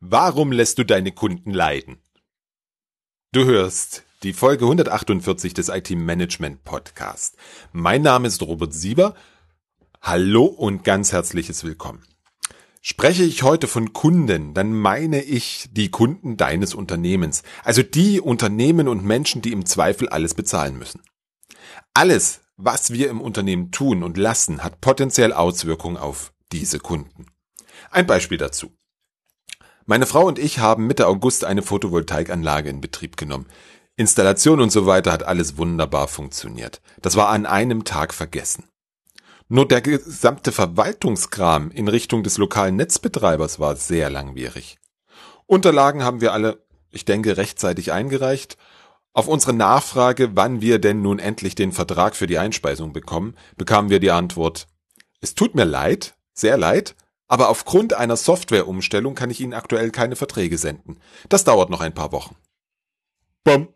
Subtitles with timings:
[0.00, 1.98] Warum lässt du deine Kunden leiden?
[3.32, 7.36] Du hörst die Folge 148 des IT Management Podcast.
[7.72, 9.16] Mein Name ist Robert Sieber.
[10.00, 12.04] Hallo und ganz herzliches Willkommen.
[12.80, 18.86] Spreche ich heute von Kunden, dann meine ich die Kunden deines Unternehmens, also die Unternehmen
[18.86, 21.02] und Menschen, die im Zweifel alles bezahlen müssen.
[21.92, 27.26] Alles, was wir im Unternehmen tun und lassen, hat potenziell Auswirkungen auf diese Kunden.
[27.90, 28.77] Ein Beispiel dazu.
[29.90, 33.46] Meine Frau und ich haben Mitte August eine Photovoltaikanlage in Betrieb genommen.
[33.96, 36.82] Installation und so weiter hat alles wunderbar funktioniert.
[37.00, 38.64] Das war an einem Tag vergessen.
[39.48, 44.76] Nur der gesamte Verwaltungskram in Richtung des lokalen Netzbetreibers war sehr langwierig.
[45.46, 48.58] Unterlagen haben wir alle, ich denke, rechtzeitig eingereicht.
[49.14, 53.88] Auf unsere Nachfrage, wann wir denn nun endlich den Vertrag für die Einspeisung bekommen, bekamen
[53.88, 54.66] wir die Antwort,
[55.22, 56.94] es tut mir leid, sehr leid,
[57.28, 60.98] aber aufgrund einer Softwareumstellung kann ich Ihnen aktuell keine Verträge senden.
[61.28, 62.36] Das dauert noch ein paar Wochen.
[63.44, 63.68] Bom.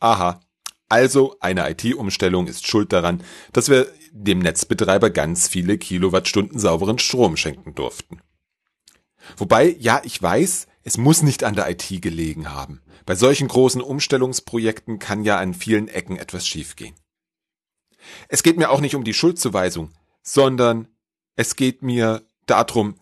[0.00, 0.40] Aha.
[0.88, 7.36] Also eine IT-Umstellung ist schuld daran, dass wir dem Netzbetreiber ganz viele Kilowattstunden sauberen Strom
[7.36, 8.20] schenken durften.
[9.36, 12.80] Wobei, ja, ich weiß, es muss nicht an der IT gelegen haben.
[13.04, 16.94] Bei solchen großen Umstellungsprojekten kann ja an vielen Ecken etwas schiefgehen.
[18.28, 20.88] Es geht mir auch nicht um die Schuldzuweisung, sondern
[21.34, 22.98] es geht mir darum,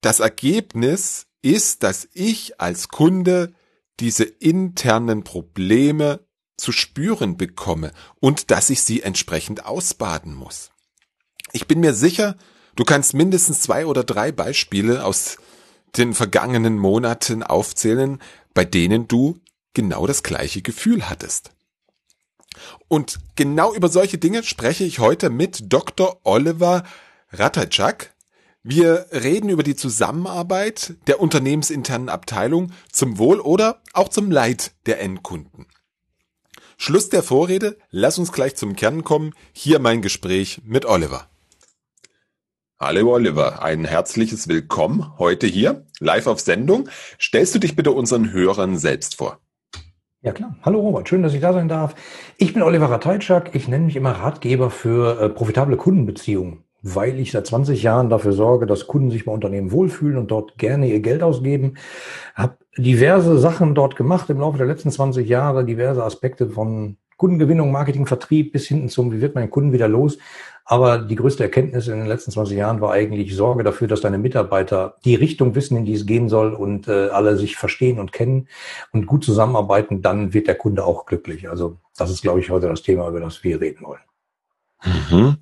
[0.00, 3.52] das Ergebnis ist, dass ich als Kunde
[3.98, 10.70] diese internen Probleme zu spüren bekomme und dass ich sie entsprechend ausbaden muss.
[11.52, 12.36] Ich bin mir sicher,
[12.76, 15.38] du kannst mindestens zwei oder drei Beispiele aus
[15.96, 18.20] den vergangenen Monaten aufzählen,
[18.54, 19.40] bei denen du
[19.74, 21.52] genau das gleiche Gefühl hattest.
[22.88, 26.20] Und genau über solche Dinge spreche ich heute mit Dr.
[26.24, 26.84] Oliver
[27.32, 28.14] Ratajczak.
[28.62, 35.00] Wir reden über die Zusammenarbeit der unternehmensinternen Abteilung zum Wohl oder auch zum Leid der
[35.00, 35.66] Endkunden.
[36.76, 39.34] Schluss der Vorrede, lass uns gleich zum Kern kommen.
[39.52, 41.28] Hier mein Gespräch mit Oliver.
[42.78, 46.88] Hallo Oliver, ein herzliches Willkommen heute hier, live auf Sendung.
[47.20, 49.38] Stellst du dich bitte unseren Hörern selbst vor?
[50.22, 50.54] Ja klar.
[50.62, 51.94] Hallo Robert, schön, dass ich da sein darf.
[52.36, 53.54] Ich bin Oliver Ratajczak.
[53.54, 58.34] Ich nenne mich immer Ratgeber für äh, profitable Kundenbeziehungen, weil ich seit 20 Jahren dafür
[58.34, 61.78] sorge, dass Kunden sich bei Unternehmen wohlfühlen und dort gerne ihr Geld ausgeben.
[62.34, 67.70] Hab diverse Sachen dort gemacht im Laufe der letzten 20 Jahre, diverse Aspekte von Kundengewinnung,
[67.70, 70.16] Marketing, Vertrieb bis hinten zum, wie wird mein Kunden wieder los.
[70.64, 74.16] Aber die größte Erkenntnis in den letzten 20 Jahren war eigentlich Sorge dafür, dass deine
[74.16, 78.12] Mitarbeiter die Richtung wissen, in die es gehen soll und äh, alle sich verstehen und
[78.12, 78.48] kennen
[78.92, 81.50] und gut zusammenarbeiten, dann wird der Kunde auch glücklich.
[81.50, 84.00] Also das ist, glaube ich, heute das Thema, über das wir reden wollen.
[85.10, 85.36] Mhm.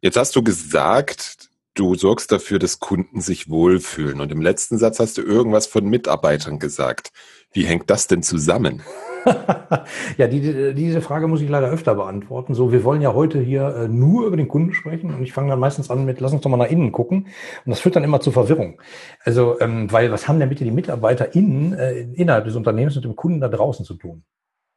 [0.00, 4.20] Jetzt hast du gesagt, du sorgst dafür, dass Kunden sich wohlfühlen.
[4.20, 7.12] Und im letzten Satz hast du irgendwas von Mitarbeitern gesagt.
[7.52, 8.82] Wie hängt das denn zusammen?
[10.16, 12.54] ja, die, diese Frage muss ich leider öfter beantworten.
[12.54, 15.50] So, wir wollen ja heute hier äh, nur über den Kunden sprechen und ich fange
[15.50, 17.28] dann meistens an mit, lass uns doch mal nach innen gucken.
[17.64, 18.80] Und das führt dann immer zu Verwirrung.
[19.24, 23.04] Also, ähm, weil was haben denn bitte die Mitarbeiter innen, äh, innerhalb des Unternehmens mit
[23.04, 24.24] dem Kunden da draußen zu tun?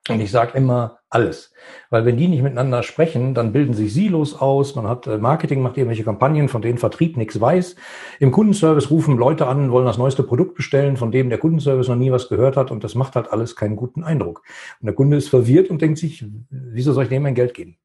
[0.07, 1.51] Und ich sage immer alles.
[1.89, 4.75] Weil wenn die nicht miteinander sprechen, dann bilden sich Silos aus.
[4.75, 7.75] Man hat äh, Marketing, macht irgendwelche Kampagnen, von denen Vertrieb nichts weiß.
[8.19, 11.95] Im Kundenservice rufen Leute an, wollen das neueste Produkt bestellen, von dem der Kundenservice noch
[11.95, 12.69] nie was gehört hat.
[12.69, 14.43] Und das macht halt alles keinen guten Eindruck.
[14.79, 17.77] Und der Kunde ist verwirrt und denkt sich, wieso soll ich dem mein Geld geben?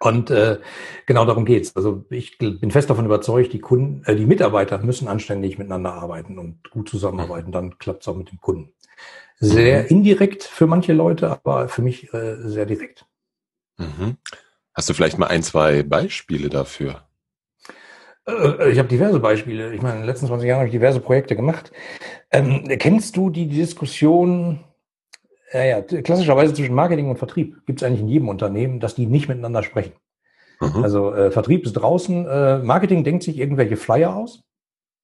[0.00, 0.58] Und äh,
[1.06, 1.76] genau darum geht's.
[1.76, 6.38] Also ich bin fest davon überzeugt, die Kunden, äh, die Mitarbeiter müssen anständig miteinander arbeiten
[6.38, 7.52] und gut zusammenarbeiten.
[7.52, 8.72] Dann klappt's auch mit dem Kunden.
[9.42, 13.06] Sehr indirekt für manche Leute, aber für mich äh, sehr direkt.
[13.76, 14.16] Mhm.
[14.72, 17.02] Hast du vielleicht mal ein, zwei Beispiele dafür?
[18.26, 19.74] Äh, ich habe diverse Beispiele.
[19.74, 21.72] Ich meine, in den letzten 20 Jahren habe ich diverse Projekte gemacht.
[22.30, 24.60] Ähm, kennst du die Diskussion,
[25.52, 29.06] ja, ja, klassischerweise zwischen Marketing und Vertrieb gibt es eigentlich in jedem Unternehmen, dass die
[29.06, 29.92] nicht miteinander sprechen.
[30.60, 30.84] Mhm.
[30.84, 34.44] Also äh, Vertrieb ist draußen, äh, Marketing denkt sich irgendwelche Flyer aus.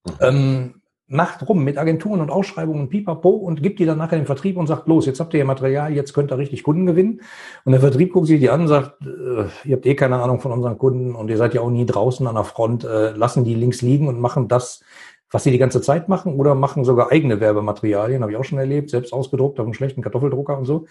[0.06, 0.14] Mhm.
[0.20, 0.77] Ähm,
[1.08, 4.58] macht rum mit Agenturen und Ausschreibungen und pipapo und gibt die dann nachher den Vertrieb
[4.58, 7.22] und sagt, los, jetzt habt ihr ja Material, jetzt könnt ihr richtig Kunden gewinnen.
[7.64, 10.40] Und der Vertrieb guckt sich die an und sagt, äh, ihr habt eh keine Ahnung
[10.40, 13.44] von unseren Kunden und ihr seid ja auch nie draußen an der Front, äh, lassen
[13.44, 14.82] die links liegen und machen das,
[15.30, 18.58] was sie die ganze Zeit machen oder machen sogar eigene Werbematerialien, habe ich auch schon
[18.58, 20.86] erlebt, selbst ausgedruckt auf einem schlechten Kartoffeldrucker und so.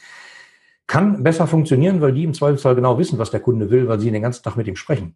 [0.88, 4.10] Kann besser funktionieren, weil die im Zweifelsfall genau wissen, was der Kunde will, weil sie
[4.10, 5.16] den ganzen Tag mit ihm sprechen.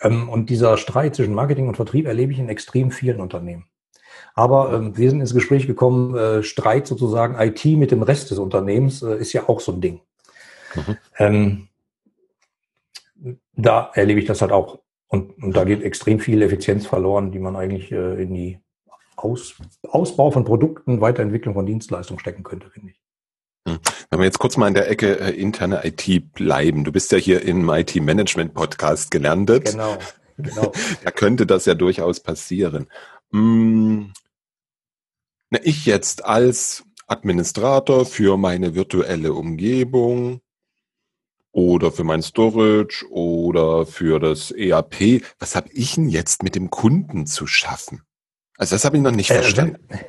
[0.00, 3.66] Ähm, und dieser Streit zwischen Marketing und Vertrieb erlebe ich in extrem vielen Unternehmen.
[4.34, 8.38] Aber ähm, wir sind ins Gespräch gekommen, äh, Streit sozusagen IT mit dem Rest des
[8.38, 10.00] Unternehmens äh, ist ja auch so ein Ding.
[10.74, 10.96] Mhm.
[11.18, 11.68] Ähm,
[13.52, 14.80] da erlebe ich das halt auch.
[15.06, 18.58] Und, und da geht extrem viel Effizienz verloren, die man eigentlich äh, in die
[19.14, 19.54] Aus,
[19.88, 23.00] Ausbau von Produkten, Weiterentwicklung von Dienstleistungen stecken könnte, finde ich.
[23.68, 23.78] Hm.
[24.10, 26.82] Wenn wir jetzt kurz mal in der Ecke äh, interne IT bleiben.
[26.82, 29.70] Du bist ja hier im IT-Management-Podcast gelandet.
[29.70, 29.96] Genau,
[30.36, 30.72] genau.
[31.04, 32.88] da könnte das ja durchaus passieren.
[33.30, 34.12] Hm.
[35.62, 40.40] Ich jetzt als Administrator für meine virtuelle Umgebung
[41.52, 45.22] oder für mein Storage oder für das ERP.
[45.38, 48.02] Was habe ich denn jetzt mit dem Kunden zu schaffen?
[48.56, 49.78] Also das habe ich noch nicht äh, verstanden.
[49.88, 50.00] Wenn,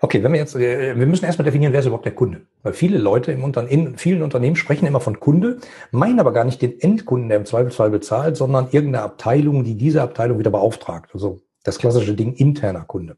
[0.00, 2.46] okay, wenn wir jetzt, äh, wir müssen erstmal definieren, wer ist überhaupt der Kunde.
[2.62, 5.58] Weil viele Leute im Unter in vielen Unternehmen sprechen immer von Kunde,
[5.90, 10.02] meinen aber gar nicht den Endkunden, der im Zweifelsfall bezahlt, sondern irgendeine Abteilung, die diese
[10.02, 11.10] Abteilung wieder beauftragt.
[11.14, 13.16] Also das klassische Ding interner Kunde.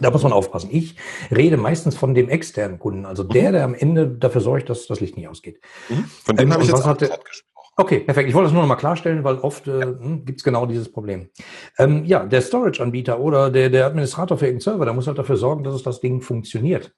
[0.00, 0.70] Da muss man aufpassen.
[0.72, 0.96] Ich
[1.30, 3.52] rede meistens von dem externen Kunden, also der, mhm.
[3.52, 5.60] der am Ende dafür sorgt, dass das Licht nicht ausgeht.
[5.88, 6.04] Mhm.
[6.04, 7.52] Von dem ähm, habe ich jetzt auch hatte, gesprochen.
[7.76, 8.28] Okay, perfekt.
[8.28, 10.92] Ich wollte das nur noch mal klarstellen, weil oft äh, hm, gibt es genau dieses
[10.92, 11.30] Problem.
[11.78, 15.36] Ähm, ja, der Storage-Anbieter oder der, der Administrator für irgendeinen Server, der muss halt dafür
[15.36, 16.92] sorgen, dass es das Ding funktioniert.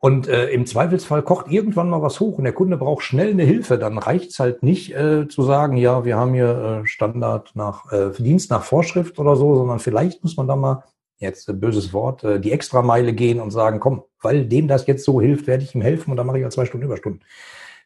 [0.00, 3.42] Und äh, im Zweifelsfall kocht irgendwann mal was hoch und der Kunde braucht schnell eine
[3.42, 3.78] Hilfe.
[3.78, 8.10] Dann reicht's halt nicht äh, zu sagen, ja, wir haben hier äh, Standard nach äh,
[8.10, 10.84] Dienst nach Vorschrift oder so, sondern vielleicht muss man da mal
[11.18, 15.04] jetzt ein böses Wort, äh, die Extrameile gehen und sagen, komm, weil dem das jetzt
[15.04, 17.22] so hilft, werde ich ihm helfen und dann mache ich ja zwei Stunden Überstunden.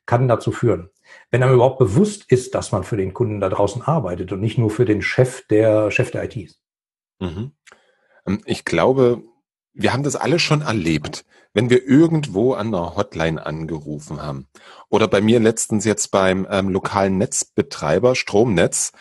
[0.07, 0.91] Kann dazu führen.
[1.31, 4.59] Wenn einem überhaupt bewusst ist, dass man für den Kunden da draußen arbeitet und nicht
[4.59, 6.61] nur für den Chef der Chef der IT ist.
[7.21, 7.53] Mhm.
[8.27, 9.23] Ähm, ich glaube,
[9.75, 11.25] wir haben das alle schon erlebt,
[11.55, 14.49] wenn wir irgendwo an einer Hotline angerufen haben.
[14.89, 18.93] Oder bei mir letztens jetzt beim ähm, lokalen Netzbetreiber Stromnetz.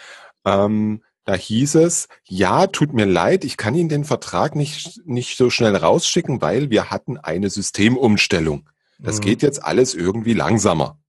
[0.46, 5.38] Ähm, da hieß es, ja, tut mir leid, ich kann Ihnen den Vertrag nicht, nicht
[5.38, 8.70] so schnell rausschicken, weil wir hatten eine Systemumstellung.
[9.00, 9.22] Das mhm.
[9.22, 11.00] geht jetzt alles irgendwie langsamer.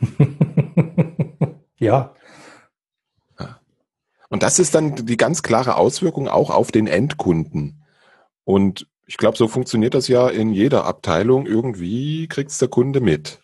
[1.78, 2.14] ja.
[4.28, 7.82] Und das ist dann die ganz klare Auswirkung auch auf den Endkunden.
[8.44, 11.46] Und ich glaube, so funktioniert das ja in jeder Abteilung.
[11.46, 13.42] Irgendwie kriegt es der Kunde mit.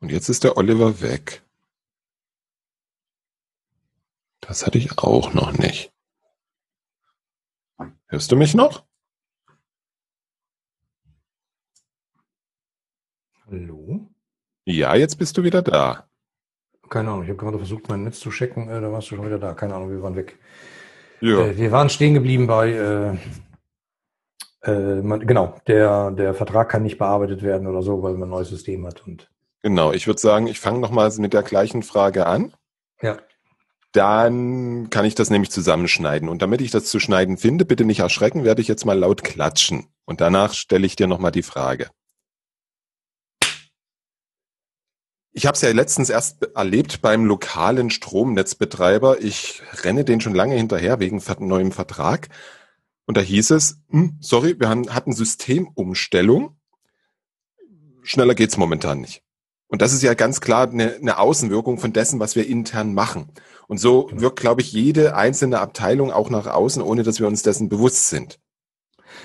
[0.00, 1.45] Und jetzt ist der Oliver weg.
[4.46, 5.92] Das hatte ich auch noch nicht.
[8.06, 8.84] Hörst du mich noch?
[13.46, 14.08] Hallo?
[14.64, 16.08] Ja, jetzt bist du wieder da.
[16.88, 19.26] Keine Ahnung, ich habe gerade versucht, mein Netz zu checken, äh, da warst du schon
[19.26, 19.54] wieder da.
[19.54, 20.38] Keine Ahnung, wir waren weg.
[21.20, 21.40] Ja.
[21.40, 23.16] Äh, wir waren stehen geblieben bei, äh,
[24.62, 28.30] äh, man, genau, der, der Vertrag kann nicht bearbeitet werden oder so, weil man ein
[28.30, 29.04] neues System hat.
[29.04, 29.28] Und
[29.62, 32.54] genau, ich würde sagen, ich fange nochmal mit der gleichen Frage an.
[33.02, 33.18] Ja
[33.96, 36.28] dann kann ich das nämlich zusammenschneiden.
[36.28, 39.24] Und damit ich das zu schneiden finde, bitte nicht erschrecken, werde ich jetzt mal laut
[39.24, 39.86] klatschen.
[40.04, 41.88] Und danach stelle ich dir nochmal die Frage.
[45.32, 49.20] Ich habe es ja letztens erst erlebt beim lokalen Stromnetzbetreiber.
[49.20, 52.28] Ich renne den schon lange hinterher wegen neuem Vertrag.
[53.06, 56.58] Und da hieß es, hm, sorry, wir hatten Systemumstellung.
[58.02, 59.25] Schneller geht's momentan nicht.
[59.68, 63.32] Und das ist ja ganz klar eine, eine Außenwirkung von dessen, was wir intern machen.
[63.66, 64.22] Und so genau.
[64.22, 68.08] wirkt, glaube ich, jede einzelne Abteilung auch nach außen, ohne dass wir uns dessen bewusst
[68.08, 68.38] sind.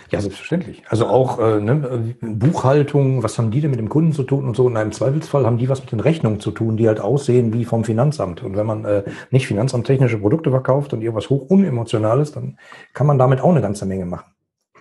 [0.09, 0.83] Ja, selbstverständlich.
[0.89, 4.55] Also auch äh, ne, Buchhaltung, was haben die denn mit dem Kunden zu tun und
[4.55, 4.67] so.
[4.67, 7.65] In einem Zweifelsfall haben die was mit den Rechnungen zu tun, die halt aussehen wie
[7.65, 8.43] vom Finanzamt.
[8.43, 12.57] Und wenn man äh, nicht finanzamttechnische Produkte verkauft und irgendwas hoch unemotionales, dann
[12.93, 14.31] kann man damit auch eine ganze Menge machen.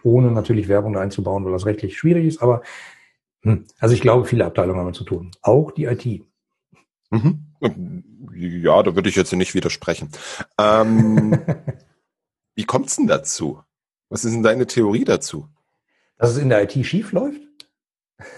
[0.02, 2.42] Ohne natürlich Werbung einzubauen, weil das rechtlich schwierig ist.
[2.42, 2.62] Aber
[3.42, 5.30] hm, also ich glaube, viele Abteilungen haben zu tun.
[5.42, 6.24] Auch die IT.
[7.10, 7.46] Mhm.
[8.34, 10.10] Ja, da würde ich jetzt nicht widersprechen.
[10.58, 11.40] Ähm,
[12.54, 13.62] wie kommt's denn dazu?
[14.08, 15.48] Was ist denn deine Theorie dazu?
[16.18, 17.40] Dass es in der IT schief läuft?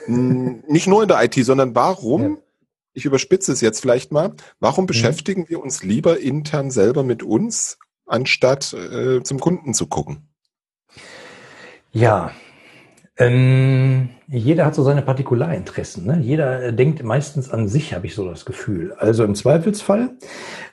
[0.05, 2.37] Hm, nicht nur in der IT, sondern warum, ja.
[2.93, 4.89] ich überspitze es jetzt vielleicht mal, warum mhm.
[4.89, 10.29] beschäftigen wir uns lieber intern selber mit uns, anstatt äh, zum Kunden zu gucken?
[11.91, 12.33] Ja,
[13.27, 16.07] ähm, jeder hat so seine Partikularinteressen.
[16.07, 16.19] Ne?
[16.21, 18.95] Jeder denkt meistens an sich, habe ich so das Gefühl.
[18.99, 20.17] Also im Zweifelsfall,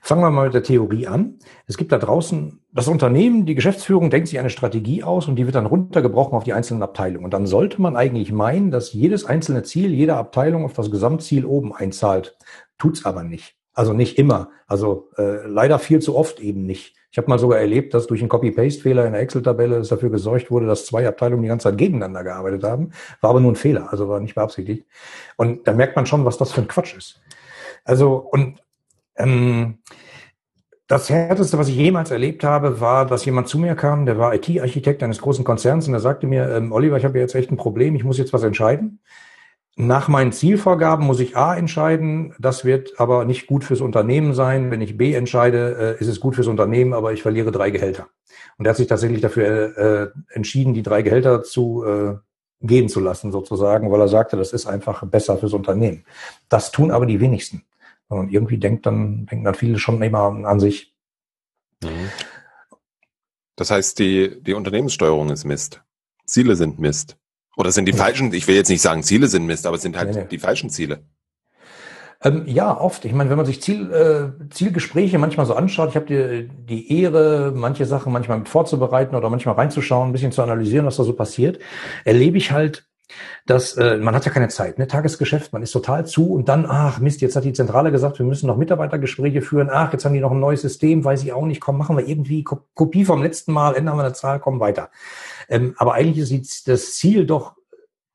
[0.01, 1.35] fangen wir mal mit der Theorie an.
[1.67, 5.45] Es gibt da draußen das Unternehmen, die Geschäftsführung denkt sich eine Strategie aus und die
[5.45, 7.25] wird dann runtergebrochen auf die einzelnen Abteilungen.
[7.25, 11.45] Und dann sollte man eigentlich meinen, dass jedes einzelne Ziel jeder Abteilung auf das Gesamtziel
[11.45, 12.37] oben einzahlt.
[12.77, 13.55] Tut's aber nicht.
[13.73, 14.49] Also nicht immer.
[14.67, 16.95] Also äh, leider viel zu oft eben nicht.
[17.11, 20.51] Ich habe mal sogar erlebt, dass durch einen Copy-Paste-Fehler in der Excel-Tabelle es dafür gesorgt
[20.51, 22.91] wurde, dass zwei Abteilungen die ganze Zeit gegeneinander gearbeitet haben.
[23.21, 24.85] War aber nur ein Fehler, also war nicht beabsichtigt.
[25.35, 27.19] Und da merkt man schon, was das für ein Quatsch ist.
[27.83, 28.61] Also, und
[29.15, 29.79] ähm,
[30.89, 34.33] das Härteste, was ich jemals erlebt habe, war, dass jemand zu mir kam, der war
[34.33, 37.57] IT-Architekt eines großen Konzerns und der sagte mir, ähm, Oliver, ich habe jetzt echt ein
[37.57, 38.99] Problem, ich muss jetzt was entscheiden.
[39.81, 44.71] Nach meinen Zielvorgaben muss ich A entscheiden, das wird aber nicht gut fürs Unternehmen sein.
[44.71, 48.09] Wenn ich B entscheide, äh, ist es gut fürs Unternehmen, aber ich verliere drei Gehälter.
[48.57, 52.15] Und er hat sich tatsächlich dafür äh, entschieden, die drei Gehälter zu äh,
[52.59, 56.03] gehen zu lassen, sozusagen, weil er sagte, das ist einfach besser fürs Unternehmen.
[56.49, 57.63] Das tun aber die wenigsten.
[58.09, 60.93] Und irgendwie denkt dann, denken dann viele schon immer an sich.
[61.81, 62.09] Mhm.
[63.55, 65.81] Das heißt, die, die Unternehmenssteuerung ist Mist.
[66.25, 67.15] Ziele sind Mist.
[67.59, 69.97] Oder sind die falschen, ich will jetzt nicht sagen, Ziele sind Mist, aber es sind
[69.97, 70.27] halt nee, nee.
[70.31, 71.03] die falschen Ziele.
[72.23, 73.03] Ähm, ja, oft.
[73.03, 77.01] Ich meine, wenn man sich Ziel, äh, Zielgespräche manchmal so anschaut, ich habe die, die
[77.01, 81.03] Ehre, manche Sachen manchmal mit vorzubereiten oder manchmal reinzuschauen, ein bisschen zu analysieren, was da
[81.03, 81.59] so passiert,
[82.05, 82.88] erlebe ich halt,
[83.45, 84.87] dass äh, man hat ja keine Zeit, ne?
[84.87, 88.25] Tagesgeschäft, man ist total zu und dann, ach Mist, jetzt hat die Zentrale gesagt, wir
[88.25, 91.45] müssen noch Mitarbeitergespräche führen, ach, jetzt haben die noch ein neues System, weiß ich auch
[91.45, 94.89] nicht, komm, machen wir irgendwie Kopie vom letzten Mal, ändern wir eine Zahl, kommen weiter.
[95.47, 97.55] Ähm, aber eigentlich ist das Ziel doch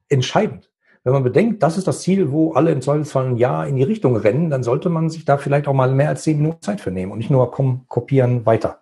[0.08, 0.70] entscheidend.
[1.04, 3.82] Wenn man bedenkt, das ist das Ziel, wo alle im Zweifelsfall ein Jahr in die
[3.82, 6.80] Richtung rennen, dann sollte man sich da vielleicht auch mal mehr als zehn Minuten Zeit
[6.80, 8.80] für nehmen und nicht nur komm, kopieren weiter.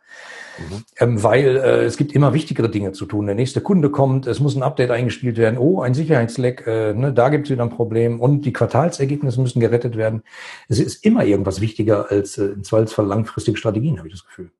[0.70, 0.84] Mhm.
[0.98, 3.26] Ähm, weil äh, es gibt immer wichtigere Dinge zu tun.
[3.26, 7.12] Der nächste Kunde kommt, es muss ein Update eingespielt werden, oh, ein Sicherheitsleck, äh, ne,
[7.12, 10.22] da gibt es wieder ein Problem und die Quartalsergebnisse müssen gerettet werden.
[10.68, 14.50] Es ist immer irgendwas wichtiger als äh, im Zweifelsfall langfristige Strategien, habe ich das Gefühl.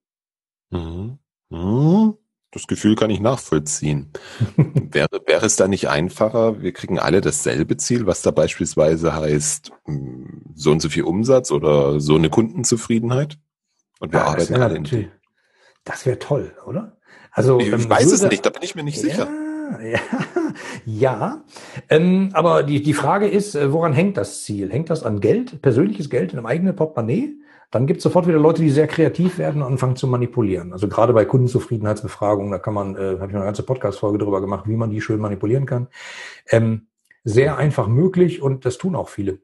[0.71, 1.19] Mhm.
[1.51, 2.15] Mhm.
[2.51, 4.11] Das Gefühl kann ich nachvollziehen.
[4.57, 9.73] wäre, wäre es da nicht einfacher, wir kriegen alle dasselbe Ziel, was da beispielsweise heißt,
[9.87, 13.39] hm, so und so viel Umsatz oder so eine Kundenzufriedenheit?
[14.01, 14.85] Und wir ja, arbeiten alle in
[15.85, 16.97] Das wäre toll, oder?
[17.31, 19.29] Also ich ähm, weiß es nicht, da bin ich mir nicht sicher.
[19.83, 19.99] Ja,
[20.85, 21.45] ja.
[21.89, 24.71] Ähm, aber die, die Frage ist, äh, woran hängt das Ziel?
[24.71, 27.35] Hängt das an Geld, persönliches Geld in einem eigenen Portemonnaie?
[27.71, 30.75] Dann gibt es sofort wieder Leute, die sehr kreativ werden und anfangen zu manipulieren.
[30.75, 34.69] Also gerade bei Kundenzufriedenheitsbefragungen, da kann man, äh, habe ich eine ganze Podcast-Folge darüber gemacht,
[34.69, 35.89] wie man die schön manipulieren kann.
[36.51, 36.89] Ähm,
[37.25, 39.39] sehr einfach möglich und das tun auch viele.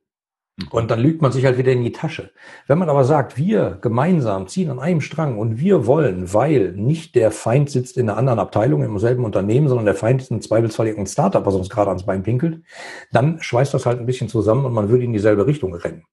[0.58, 0.68] Mhm.
[0.70, 2.30] Und dann lügt man sich halt wieder in die Tasche.
[2.66, 7.14] Wenn man aber sagt, wir gemeinsam ziehen an einem Strang und wir wollen, weil nicht
[7.14, 10.40] der Feind sitzt in einer anderen Abteilung im selben Unternehmen, sondern der Feind ist im
[10.40, 12.62] Zweifelsfall Startup, was uns gerade ans Bein pinkelt,
[13.12, 16.04] dann schweißt das halt ein bisschen zusammen und man würde in dieselbe Richtung rennen.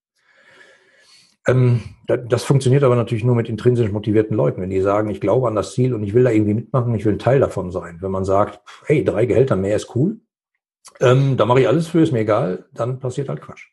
[1.48, 4.62] Ähm, das funktioniert aber natürlich nur mit intrinsisch motivierten Leuten.
[4.62, 7.06] Wenn die sagen, ich glaube an das Ziel und ich will da irgendwie mitmachen, ich
[7.06, 7.98] will ein Teil davon sein.
[8.02, 10.20] Wenn man sagt, hey, drei Gehälter mehr ist cool,
[11.00, 13.68] ähm, da mache ich alles für, ist mir egal, dann passiert halt Quatsch.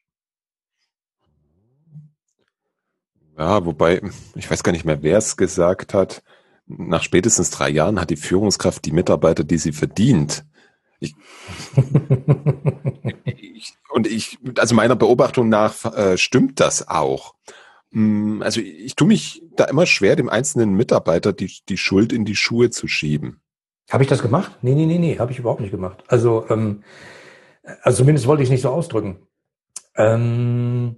[3.39, 4.03] Ja, wobei,
[4.35, 6.23] ich weiß gar nicht mehr, wer es gesagt hat.
[6.67, 10.45] Nach spätestens drei Jahren hat die Führungskraft die Mitarbeiter, die sie verdient.
[11.01, 11.17] Ich,
[13.25, 17.35] ich, und ich, also meiner Beobachtung nach äh, stimmt das auch.
[17.91, 22.25] Mm, also ich tue mich da immer schwer, dem einzelnen Mitarbeiter die, die Schuld in
[22.25, 23.41] die Schuhe zu schieben.
[23.91, 24.59] Habe ich das gemacht?
[24.63, 26.05] Nee, nee, nee, nee, habe ich überhaupt nicht gemacht.
[26.07, 26.85] Also, ähm,
[27.83, 29.27] also zumindest wollte ich es nicht so ausdrücken.
[29.97, 30.97] Ähm,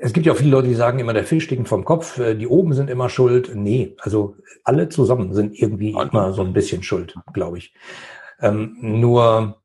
[0.00, 2.34] es gibt ja auch viele Leute, die sagen immer, der Fisch stinkt vom Kopf, äh,
[2.34, 3.52] die oben sind immer schuld.
[3.54, 7.74] Nee, also alle zusammen sind irgendwie immer so ein bisschen schuld, glaube ich.
[8.40, 9.62] Ähm, nur,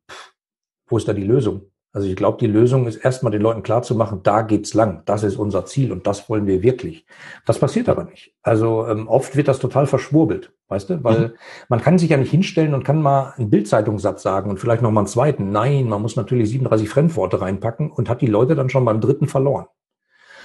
[0.88, 1.64] wo ist da die Lösung?
[1.92, 5.36] Also ich glaube, die Lösung ist erstmal den Leuten klarzumachen, da geht's lang, das ist
[5.36, 7.06] unser Ziel und das wollen wir wirklich.
[7.46, 8.34] Das passiert aber nicht.
[8.42, 11.34] Also ähm, oft wird das total verschwurbelt, weißt du, weil mhm.
[11.70, 14.90] man kann sich ja nicht hinstellen und kann mal einen Bildzeitungssatz sagen und vielleicht noch
[14.90, 15.52] mal einen zweiten.
[15.52, 19.28] Nein, man muss natürlich 37 Fremdworte reinpacken und hat die Leute dann schon beim dritten
[19.28, 19.68] verloren.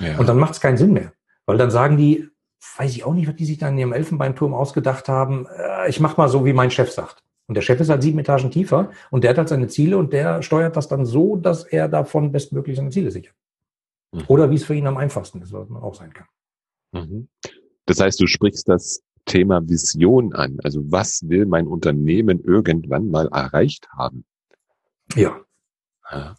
[0.01, 0.19] Ja.
[0.19, 1.13] Und dann macht es keinen Sinn mehr,
[1.47, 2.29] weil dann sagen die,
[2.77, 5.47] weiß ich auch nicht, was die sich dann in ihrem Elfenbeinturm ausgedacht haben.
[5.47, 7.23] Äh, ich mach mal so, wie mein Chef sagt.
[7.47, 10.13] Und der Chef ist halt sieben Etagen tiefer und der hat halt seine Ziele und
[10.13, 13.35] der steuert das dann so, dass er davon bestmöglich seine Ziele sichert.
[14.13, 14.25] Mhm.
[14.29, 16.27] Oder wie es für ihn am einfachsten ist, was man auch sein kann.
[16.93, 17.29] Mhm.
[17.87, 20.59] Das heißt, du sprichst das Thema Vision an.
[20.63, 24.25] Also was will mein Unternehmen irgendwann mal erreicht haben?
[25.15, 25.41] Ja.
[26.11, 26.35] ja.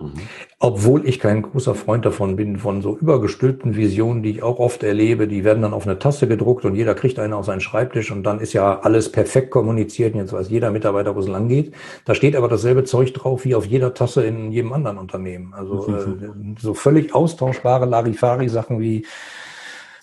[0.00, 0.14] Mhm.
[0.58, 4.82] Obwohl ich kein großer Freund davon bin, von so übergestülpten Visionen, die ich auch oft
[4.82, 8.10] erlebe, die werden dann auf eine Tasse gedruckt und jeder kriegt eine auf seinen Schreibtisch
[8.10, 11.48] und dann ist ja alles perfekt kommuniziert und jetzt weiß jeder Mitarbeiter, wo es lang
[11.48, 11.74] geht.
[12.04, 15.54] Da steht aber dasselbe Zeug drauf wie auf jeder Tasse in jedem anderen Unternehmen.
[15.54, 16.54] Also mhm.
[16.56, 19.06] äh, so völlig austauschbare Larifari-Sachen wie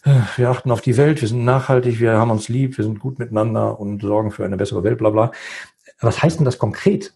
[0.05, 2.99] äh, wir achten auf die Welt, wir sind nachhaltig, wir haben uns lieb, wir sind
[2.99, 5.31] gut miteinander und sorgen für eine bessere Welt, bla bla.
[5.99, 7.13] Was heißt denn das konkret?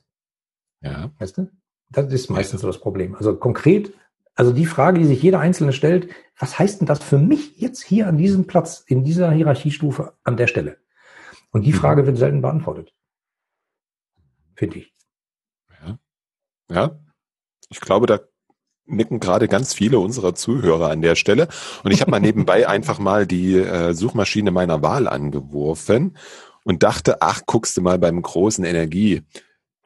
[0.81, 1.09] Ja.
[1.17, 1.49] Weißt du?
[1.89, 3.15] Das ist meistens so das Problem.
[3.15, 3.93] Also konkret,
[4.35, 7.83] also die Frage, die sich jeder Einzelne stellt, was heißt denn das für mich jetzt
[7.83, 10.77] hier an diesem Platz, in dieser Hierarchiestufe an der Stelle?
[11.51, 11.77] Und die mhm.
[11.77, 12.93] Frage wird selten beantwortet.
[14.55, 14.93] Finde ich.
[15.81, 15.99] Ja.
[16.69, 16.99] ja.
[17.69, 18.19] Ich glaube, da
[18.85, 21.47] nicken gerade ganz viele unserer Zuhörer an der Stelle.
[21.83, 26.17] Und ich habe mal nebenbei einfach mal die äh, Suchmaschine meiner Wahl angeworfen
[26.63, 29.23] und dachte, ach, guckst du mal beim großen Energie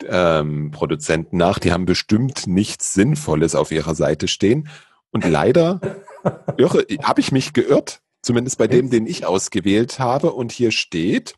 [0.08, 1.60] ähm, Produzenten nach.
[1.60, 4.70] Die haben bestimmt nichts Sinnvolles auf ihrer Seite stehen.
[5.12, 5.82] Und leider
[6.24, 10.34] habe ich mich geirrt, zumindest bei dem, den ich ausgewählt habe.
[10.34, 11.36] Und hier steht,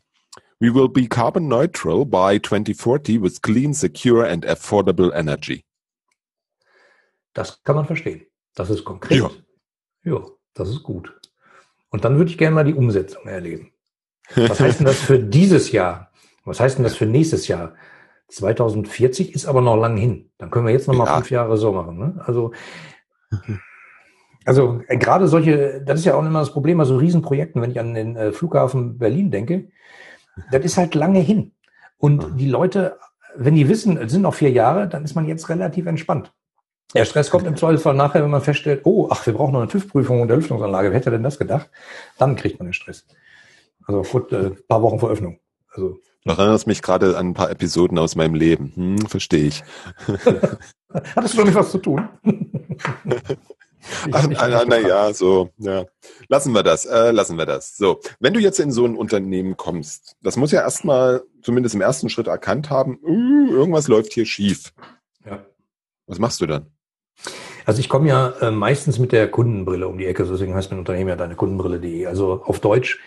[0.62, 5.64] We will be carbon neutral by 2040 with clean, secure and affordable energy.
[7.34, 8.26] Das kann man verstehen.
[8.54, 9.18] Das ist konkret.
[9.18, 9.30] Ja,
[10.04, 11.18] ja das ist gut.
[11.88, 13.72] Und dann würde ich gerne mal die Umsetzung erleben.
[14.36, 16.12] Was heißt denn das für dieses Jahr?
[16.44, 17.74] Was heißt denn das für nächstes Jahr?
[18.32, 20.30] 2040 ist aber noch lang hin.
[20.38, 21.16] Dann können wir jetzt noch mal ja.
[21.16, 21.98] fünf Jahre so machen.
[21.98, 22.22] Ne?
[22.24, 22.52] Also,
[24.44, 27.70] also äh, gerade solche, das ist ja auch immer das Problem bei so Riesenprojekten, wenn
[27.70, 29.68] ich an den äh, Flughafen Berlin denke,
[30.50, 31.52] das ist halt lange hin.
[31.98, 32.98] Und die Leute,
[33.36, 36.32] wenn die wissen, es sind noch vier Jahre, dann ist man jetzt relativ entspannt.
[36.94, 39.68] Der Stress kommt im Zweifelsfall nachher, wenn man feststellt, oh, ach, wir brauchen noch eine
[39.68, 40.90] TÜV-Prüfung und der Lüftungsanlage.
[40.90, 41.70] Wer hätte denn das gedacht?
[42.18, 43.06] Dann kriegt man den Stress.
[43.86, 45.38] Also vor äh, paar Wochen vor Öffnung.
[45.72, 48.72] Also erinnerst mich gerade an ein paar Episoden aus meinem Leben.
[48.74, 49.64] Hm, verstehe ich.
[51.16, 52.08] Hattest du damit was zu tun?
[54.12, 55.84] Ach, na, na ja, so, ja.
[56.28, 57.76] Lassen wir das, äh, lassen wir das.
[57.76, 61.80] So, wenn du jetzt in so ein Unternehmen kommst, das muss ja erstmal, zumindest im
[61.80, 64.72] ersten Schritt erkannt haben, uh, irgendwas läuft hier schief.
[65.26, 65.44] Ja.
[66.06, 66.66] Was machst du dann?
[67.64, 70.80] Also ich komme ja äh, meistens mit der Kundenbrille um die Ecke, deswegen heißt mein
[70.80, 72.06] Unternehmen ja deine Kundenbrille.de.
[72.06, 73.00] Also auf Deutsch,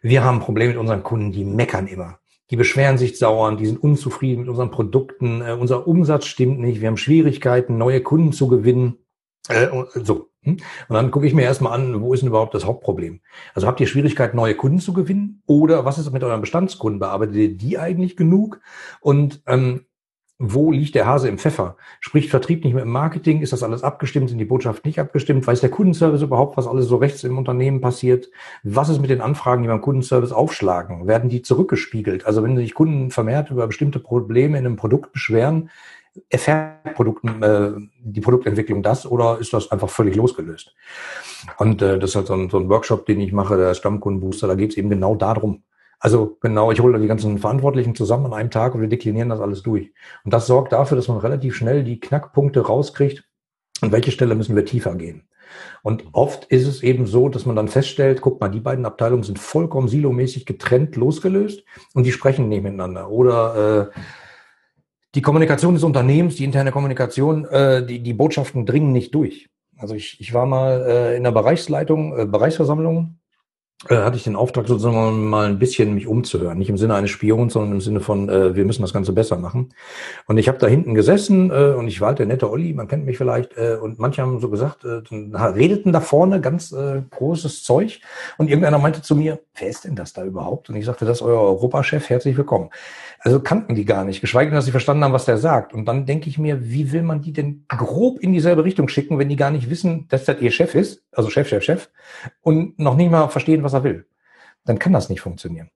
[0.00, 2.18] wir haben ein Problem mit unseren Kunden, die meckern immer
[2.52, 6.82] die beschweren sich sauern, die sind unzufrieden mit unseren Produkten, äh, unser Umsatz stimmt nicht,
[6.82, 8.98] wir haben Schwierigkeiten, neue Kunden zu gewinnen.
[9.48, 10.28] Äh, so.
[10.42, 10.58] Hm?
[10.88, 13.20] Und dann gucke ich mir erstmal an, wo ist denn überhaupt das Hauptproblem?
[13.54, 15.42] Also habt ihr Schwierigkeiten, neue Kunden zu gewinnen?
[15.46, 17.00] Oder was ist mit euren Bestandskunden?
[17.00, 18.60] Bearbeitet ihr die eigentlich genug?
[19.00, 19.86] Und ähm,
[20.44, 21.76] wo liegt der Hase im Pfeffer?
[22.00, 23.42] Spricht Vertrieb nicht mit dem Marketing?
[23.42, 24.28] Ist das alles abgestimmt?
[24.28, 25.46] Sind die Botschaften nicht abgestimmt?
[25.46, 28.28] Weiß der Kundenservice überhaupt, was alles so rechts im Unternehmen passiert?
[28.64, 31.06] Was ist mit den Anfragen, die beim Kundenservice aufschlagen?
[31.06, 32.26] Werden die zurückgespiegelt?
[32.26, 35.70] Also wenn sich Kunden vermehrt über bestimmte Probleme in einem Produkt beschweren,
[36.28, 37.70] erfährt Produkten, äh,
[38.02, 40.74] die Produktentwicklung das oder ist das einfach völlig losgelöst?
[41.58, 44.48] Und äh, das ist halt so ein, so ein Workshop, den ich mache, der Stammkundenbooster,
[44.48, 45.62] da geht es eben genau darum.
[46.02, 49.38] Also genau, ich hole die ganzen Verantwortlichen zusammen an einem Tag und wir deklinieren das
[49.38, 49.92] alles durch.
[50.24, 53.22] Und das sorgt dafür, dass man relativ schnell die Knackpunkte rauskriegt,
[53.82, 55.28] an welche Stelle müssen wir tiefer gehen.
[55.84, 59.22] Und oft ist es eben so, dass man dann feststellt, guck mal, die beiden Abteilungen
[59.22, 61.62] sind vollkommen silomäßig getrennt losgelöst
[61.94, 63.08] und die sprechen nicht miteinander.
[63.08, 63.98] Oder äh,
[65.14, 69.50] die Kommunikation des Unternehmens, die interne Kommunikation, äh, die, die Botschaften dringen nicht durch.
[69.76, 73.20] Also ich, ich war mal äh, in der Bereichsleitung, äh, Bereichsversammlung
[73.88, 76.58] äh, hatte ich den Auftrag sozusagen mal ein bisschen mich umzuhören.
[76.58, 79.36] Nicht im Sinne eines Spions, sondern im Sinne von, äh, wir müssen das Ganze besser
[79.36, 79.74] machen.
[80.26, 82.86] Und ich habe da hinten gesessen äh, und ich war halt der nette Olli, man
[82.86, 85.02] kennt mich vielleicht, äh, und manche haben so gesagt, äh,
[85.36, 88.00] redeten da vorne ganz äh, großes Zeug
[88.38, 90.70] und irgendeiner meinte zu mir, wer ist denn das da überhaupt?
[90.70, 92.70] Und ich sagte, das ist euer Europachef, herzlich willkommen.
[93.24, 95.72] Also kannten die gar nicht, geschweige denn, dass sie verstanden haben, was der sagt.
[95.72, 99.16] Und dann denke ich mir, wie will man die denn grob in dieselbe Richtung schicken,
[99.16, 101.88] wenn die gar nicht wissen, dass das ihr Chef ist, also Chef, Chef, Chef,
[102.40, 104.06] und noch nicht mal verstehen, was er will.
[104.64, 105.70] Dann kann das nicht funktionieren.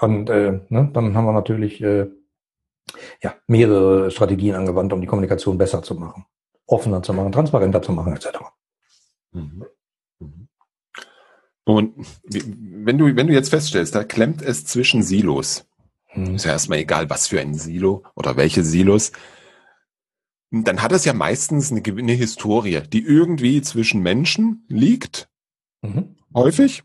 [0.00, 2.06] Und äh, ne, dann haben wir natürlich äh,
[3.22, 6.24] ja, mehrere Strategien angewandt, um die Kommunikation besser zu machen,
[6.66, 8.28] offener zu machen, transparenter zu machen, etc.
[9.32, 9.66] Mhm.
[10.20, 10.48] Mhm.
[11.64, 15.67] Und wenn du, wenn du jetzt feststellst, da klemmt es zwischen Silos.
[16.26, 19.12] Ist ja erstmal egal, was für ein Silo oder welche Silos.
[20.50, 25.28] Dann hat es ja meistens eine, eine Historie, die irgendwie zwischen Menschen liegt.
[25.82, 26.16] Mhm.
[26.34, 26.82] Häufig.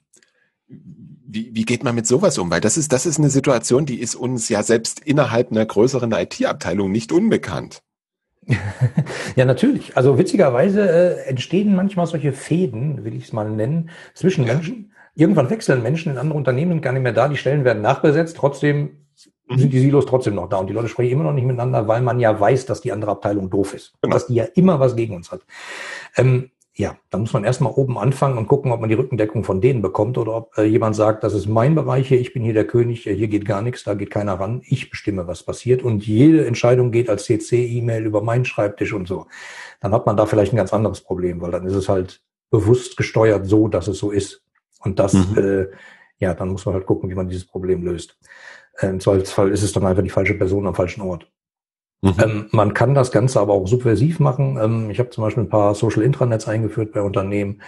[0.67, 2.51] Wie, wie geht man mit sowas um?
[2.51, 6.11] Weil das ist, das ist eine Situation, die ist uns ja selbst innerhalb einer größeren
[6.11, 7.81] IT-Abteilung nicht unbekannt.
[9.35, 9.95] ja, natürlich.
[9.95, 14.53] Also witzigerweise äh, entstehen manchmal solche Fäden, will ich es mal nennen, zwischen ja.
[14.53, 14.91] Menschen.
[15.15, 19.02] Irgendwann wechseln Menschen in andere Unternehmen gar nicht mehr da, die Stellen werden nachbesetzt, trotzdem.
[19.55, 22.01] Sind die Silos trotzdem noch da und die Leute sprechen immer noch nicht miteinander, weil
[22.01, 23.93] man ja weiß, dass die andere Abteilung doof ist.
[24.01, 24.13] Genau.
[24.13, 25.41] Dass die ja immer was gegen uns hat.
[26.15, 29.61] Ähm, ja, da muss man erstmal oben anfangen und gucken, ob man die Rückendeckung von
[29.61, 32.55] denen bekommt oder ob äh, jemand sagt, das ist mein Bereich hier, ich bin hier
[32.55, 35.83] der König, äh, hier geht gar nichts, da geht keiner ran, ich bestimme, was passiert
[35.83, 39.27] und jede Entscheidung geht als CC-E-Mail über meinen Schreibtisch und so.
[39.81, 42.97] Dann hat man da vielleicht ein ganz anderes Problem, weil dann ist es halt bewusst
[42.97, 44.43] gesteuert so, dass es so ist.
[44.79, 45.37] Und das, mhm.
[45.37, 45.67] äh,
[46.17, 48.17] ja, dann muss man halt gucken, wie man dieses Problem löst.
[48.81, 51.27] Im Zweifelsfall ist es dann einfach die falsche Person am falschen Ort.
[52.03, 52.13] Mhm.
[52.21, 54.59] Ähm, man kann das Ganze aber auch subversiv machen.
[54.61, 57.61] Ähm, ich habe zum Beispiel ein paar Social Intranets eingeführt bei Unternehmen,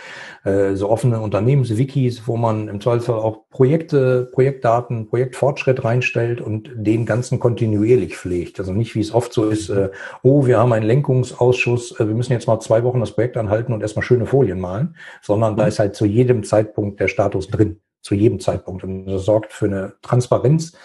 [0.43, 7.05] äh, so offene Unternehmenswikis, wo man im Zweifelsfall auch Projekte, Projektdaten, Projektfortschritt reinstellt und den
[7.05, 8.59] Ganzen kontinuierlich pflegt.
[8.59, 9.89] Also nicht, wie es oft so ist, äh,
[10.21, 13.71] oh, wir haben einen Lenkungsausschuss, äh, wir müssen jetzt mal zwei Wochen das Projekt anhalten
[13.71, 15.57] und erstmal schöne Folien malen, sondern mhm.
[15.57, 18.83] da ist halt zu jedem Zeitpunkt der Status drin zu jedem Zeitpunkt.
[18.83, 20.77] Und das sorgt für eine Transparenz.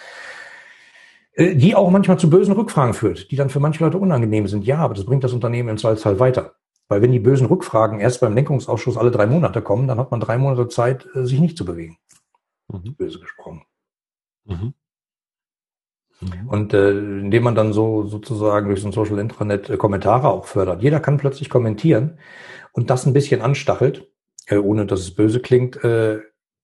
[1.33, 4.65] Äh, die auch manchmal zu bösen Rückfragen führt, die dann für manche Leute unangenehm sind.
[4.65, 6.55] Ja, aber das bringt das Unternehmen im Zweifelsfall weiter.
[6.87, 10.19] Weil wenn die bösen Rückfragen erst beim Lenkungsausschuss alle drei Monate kommen, dann hat man
[10.19, 11.97] drei Monate Zeit, äh, sich nicht zu bewegen.
[12.67, 12.95] Mhm.
[12.95, 13.61] Böse gesprochen.
[14.45, 14.73] Mhm.
[16.21, 16.49] Mhm.
[16.49, 20.45] Und äh, indem man dann so sozusagen durch so ein Social Intranet äh, Kommentare auch
[20.45, 20.81] fördert.
[20.81, 22.17] Jeder kann plötzlich kommentieren
[22.73, 24.11] und das ein bisschen anstachelt,
[24.47, 26.19] äh, ohne dass es böse klingt, äh,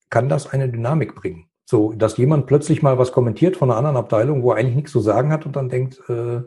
[0.10, 1.50] kann das eine Dynamik bringen.
[1.66, 4.92] So, dass jemand plötzlich mal was kommentiert von einer anderen Abteilung, wo er eigentlich nichts
[4.92, 6.42] zu sagen hat und dann denkt, äh,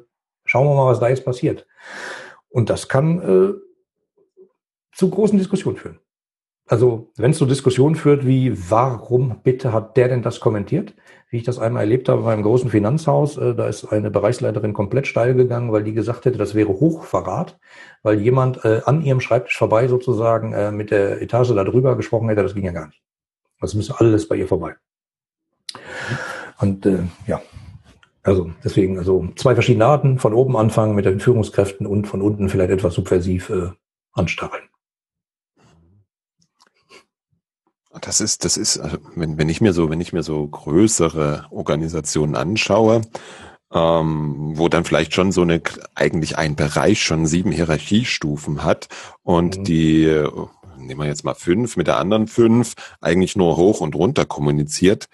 [0.44, 1.66] schauen wir mal, was da jetzt passiert.
[2.48, 3.54] Und das kann äh,
[4.92, 5.98] zu großen Diskussionen führen.
[6.66, 10.94] Also wenn es so Diskussionen führt wie, warum bitte hat der denn das kommentiert?
[11.28, 15.06] Wie ich das einmal erlebt habe beim großen Finanzhaus, äh, da ist eine Bereichsleiterin komplett
[15.06, 17.58] steil gegangen, weil die gesagt hätte, das wäre Hochverrat,
[18.02, 22.28] weil jemand äh, an ihrem Schreibtisch vorbei sozusagen äh, mit der Etage da drüber gesprochen
[22.28, 23.02] hätte, das ging ja gar nicht.
[23.60, 24.74] Das müsste alles bei ihr vorbei.
[26.58, 27.40] Und äh, ja,
[28.22, 32.48] also deswegen, also zwei verschiedene Arten, von oben anfangen mit den Führungskräften und von unten
[32.48, 33.70] vielleicht etwas subversiv äh,
[34.12, 34.64] anstacheln.
[38.00, 41.46] Das ist, das ist, also wenn, wenn ich mir so, wenn ich mir so größere
[41.50, 43.02] Organisationen anschaue,
[43.72, 45.60] ähm, wo dann vielleicht schon so eine,
[45.94, 48.88] eigentlich ein Bereich schon sieben Hierarchiestufen hat
[49.22, 49.64] und mhm.
[49.64, 50.24] die,
[50.86, 55.08] nehmen wir jetzt mal fünf, mit der anderen fünf eigentlich nur hoch und runter kommuniziert,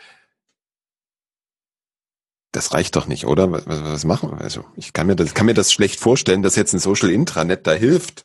[2.57, 3.53] das reicht doch nicht, oder?
[3.53, 4.41] Was, was machen wir?
[4.41, 7.67] Also ich kann mir das, kann mir das schlecht vorstellen, dass jetzt ein Social Intranet
[7.67, 8.25] da hilft.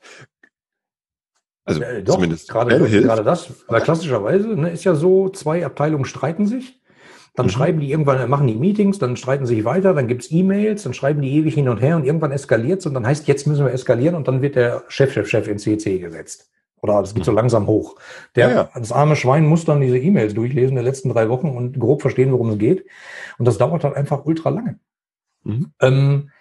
[1.66, 6.06] Also äh, doch, zumindest gerade, gerade das, weil klassischerweise ne, ist ja so, zwei Abteilungen
[6.06, 6.82] streiten sich,
[7.36, 7.52] dann mhm.
[7.52, 11.22] schreiben die irgendwann, machen die Meetings, dann streiten sich weiter, dann gibt's E-Mails, dann schreiben
[11.22, 14.16] die ewig hin und her und irgendwann eskaliert's und dann heißt, jetzt müssen wir eskalieren
[14.16, 16.50] und dann wird der Chef, Chef, Chef in CC gesetzt.
[16.82, 17.38] Oder es geht so mhm.
[17.38, 17.96] langsam hoch.
[18.36, 18.70] Der, ja, ja.
[18.74, 22.32] Das arme Schwein muss dann diese E-Mails durchlesen der letzten drei Wochen und grob verstehen,
[22.32, 22.86] worum es geht.
[23.38, 24.80] Und das dauert halt einfach ultra lange.
[25.44, 25.72] Mhm.
[25.80, 26.32] Ähm,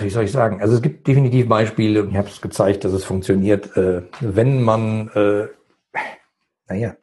[0.00, 0.60] wie soll ich sagen?
[0.60, 4.62] Also es gibt definitiv Beispiele, und ich habe es gezeigt, dass es funktioniert, äh, wenn
[4.62, 5.48] man, äh,
[6.68, 6.94] naja,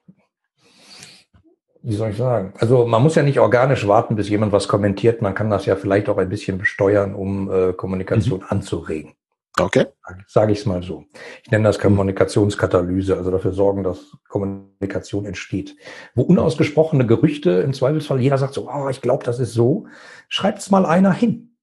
[1.81, 2.53] wie soll ich sagen?
[2.59, 5.21] Also man muss ja nicht organisch warten, bis jemand was kommentiert.
[5.21, 8.45] Man kann das ja vielleicht auch ein bisschen besteuern, um äh, Kommunikation mhm.
[8.49, 9.13] anzuregen.
[9.59, 9.85] Okay.
[10.27, 11.05] Sage ich es mal so.
[11.43, 15.75] Ich nenne das Kommunikationskatalyse, also dafür sorgen, dass Kommunikation entsteht.
[16.15, 19.87] Wo unausgesprochene Gerüchte im Zweifelsfall jeder sagt so, oh, ich glaube, das ist so,
[20.27, 21.55] schreibt es mal einer hin.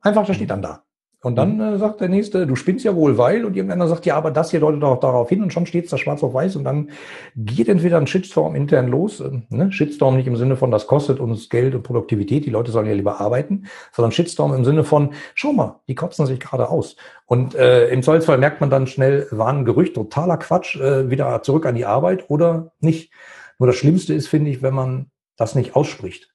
[0.00, 0.83] Einfach, das steht dann da.
[1.24, 1.60] Und dann mhm.
[1.62, 4.50] äh, sagt der Nächste, du spinnst ja wohl, weil, und irgendeiner sagt, ja, aber das
[4.50, 6.90] hier deutet doch darauf hin, und schon steht es da schwarz auf weiß, und dann
[7.34, 9.72] geht entweder ein Shitstorm intern los, äh, ne?
[9.72, 12.92] Shitstorm nicht im Sinne von, das kostet uns Geld und Produktivität, die Leute sollen ja
[12.92, 16.96] lieber arbeiten, sondern Shitstorm im Sinne von, schau mal, die kotzen sich gerade aus.
[17.24, 21.42] Und äh, im Zweifelsfall merkt man dann schnell, war ein Gerücht, totaler Quatsch, äh, wieder
[21.42, 23.10] zurück an die Arbeit oder nicht.
[23.58, 25.06] Nur das Schlimmste ist, finde ich, wenn man
[25.38, 26.34] das nicht ausspricht.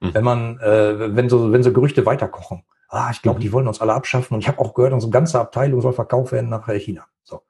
[0.00, 0.14] Mhm.
[0.14, 3.42] Wenn man, äh, wenn so, wenn so Gerüchte weiterkochen ah, ich glaube, mhm.
[3.42, 4.34] die wollen uns alle abschaffen.
[4.34, 7.06] Und ich habe auch gehört, unsere ganze Abteilung soll verkauft werden nach China.
[7.22, 7.42] So.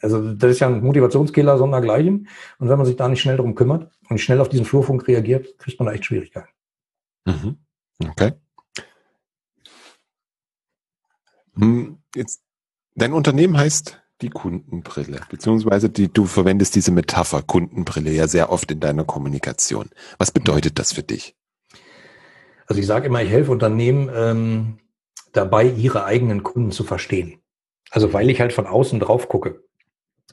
[0.00, 2.28] Also das ist ja ein Motivationskiller sondergleichen.
[2.58, 5.58] Und wenn man sich da nicht schnell drum kümmert und schnell auf diesen Flurfunk reagiert,
[5.58, 6.48] kriegt man da echt Schwierigkeiten.
[7.24, 7.56] Mhm.
[8.10, 8.32] Okay.
[11.56, 12.42] Hm, jetzt,
[12.94, 18.70] dein Unternehmen heißt die Kundenbrille, beziehungsweise die, du verwendest diese Metapher Kundenbrille ja sehr oft
[18.70, 19.90] in deiner Kommunikation.
[20.18, 21.36] Was bedeutet das für dich?
[22.66, 24.78] Also ich sage immer, ich helfe Unternehmen ähm,
[25.32, 27.40] dabei, ihre eigenen Kunden zu verstehen.
[27.90, 29.62] Also weil ich halt von außen drauf gucke.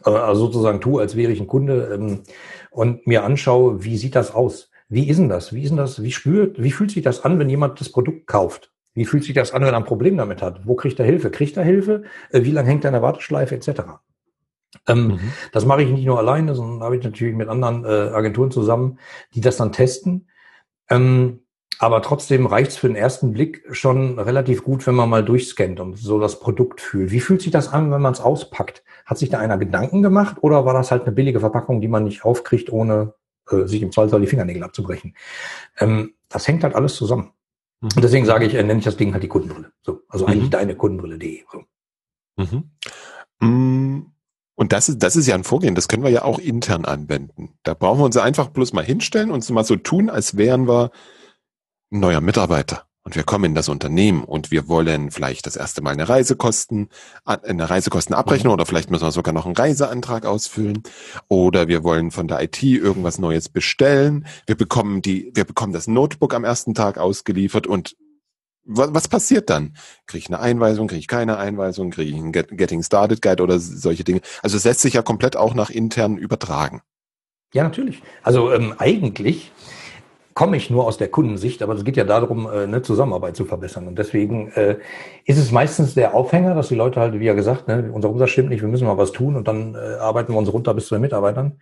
[0.06, 2.24] Äh, also sozusagen tue, als wäre ich ein Kunde ähm,
[2.70, 4.70] und mir anschaue, wie sieht das aus?
[4.90, 5.54] Wie ist denn das?
[5.54, 6.04] Wie ist denn das?
[6.04, 8.72] Wie spürt, wie fühlt sich das an, wenn jemand das Produkt kauft?
[8.94, 10.68] Wie fühlt sich das an, wenn er ein Problem damit hat?
[10.68, 11.32] Wo kriegt er Hilfe?
[11.32, 12.04] Kriegt er Hilfe?
[12.32, 13.82] Äh, wie lange hängt er in der Warteschleife etc.?
[14.88, 15.20] Ähm, mhm.
[15.52, 19.00] Das mache ich nicht nur alleine, sondern habe ich natürlich mit anderen äh, Agenturen zusammen,
[19.34, 20.28] die das dann testen.
[20.90, 21.41] Ähm,
[21.82, 25.80] aber trotzdem reicht es für den ersten Blick schon relativ gut, wenn man mal durchscannt
[25.80, 27.10] und so das Produkt fühlt.
[27.10, 28.84] Wie fühlt sich das an, wenn man es auspackt?
[29.04, 32.04] Hat sich da einer Gedanken gemacht oder war das halt eine billige Verpackung, die man
[32.04, 33.16] nicht aufkriegt, ohne
[33.50, 35.16] äh, sich im Zweifelsfall die Fingernägel abzubrechen?
[35.80, 37.32] Ähm, das hängt halt alles zusammen.
[37.80, 37.90] Mhm.
[37.96, 39.72] Und deswegen sage ich, äh, nenne ich das Ding halt die Kundenbrille.
[39.82, 40.52] So, also eigentlich mhm.
[40.52, 41.46] deine Kundenbrille.de.
[41.52, 41.64] So.
[42.38, 42.70] Mhm.
[43.40, 44.12] Mm,
[44.54, 47.56] und das ist, das ist ja ein Vorgehen, das können wir ja auch intern anwenden.
[47.64, 50.92] Da brauchen wir uns einfach bloß mal hinstellen und mal so tun, als wären wir
[51.92, 55.92] neuer Mitarbeiter und wir kommen in das Unternehmen und wir wollen vielleicht das erste Mal
[55.92, 56.90] eine Reisekosten,
[57.26, 58.54] eine Reisekostenabrechnung mhm.
[58.54, 60.84] oder vielleicht müssen wir sogar noch einen Reiseantrag ausfüllen
[61.28, 64.28] oder wir wollen von der IT irgendwas Neues bestellen.
[64.46, 67.96] Wir bekommen die, wir bekommen das Notebook am ersten Tag ausgeliefert und
[68.64, 69.76] was, was passiert dann?
[70.06, 73.60] Kriege ich eine Einweisung, kriege ich keine Einweisung, kriege ich einen Getting Started Guide oder
[73.60, 74.22] solche Dinge?
[74.44, 76.82] Also es lässt sich ja komplett auch nach intern übertragen.
[77.54, 78.04] Ja, natürlich.
[78.22, 79.52] Also ähm, eigentlich
[80.34, 83.46] komme ich nur aus der Kundensicht, aber es geht ja darum, äh, eine Zusammenarbeit zu
[83.46, 83.88] verbessern.
[83.88, 84.78] Und deswegen äh,
[85.26, 88.32] ist es meistens der Aufhänger, dass die Leute halt, wie ja gesagt, ne, unser Umsatz
[88.32, 90.88] stimmt nicht, wir müssen mal was tun und dann äh, arbeiten wir uns runter bis
[90.88, 91.60] zu den Mitarbeitern.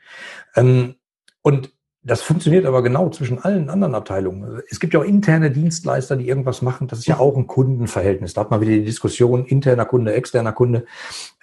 [0.55, 0.95] Ähm,
[1.41, 4.61] und das funktioniert aber genau zwischen allen anderen Abteilungen.
[4.69, 6.87] Es gibt ja auch interne Dienstleister, die irgendwas machen.
[6.87, 8.33] Das ist ja auch ein Kundenverhältnis.
[8.33, 10.85] Da hat man wieder die Diskussion interner Kunde, externer Kunde,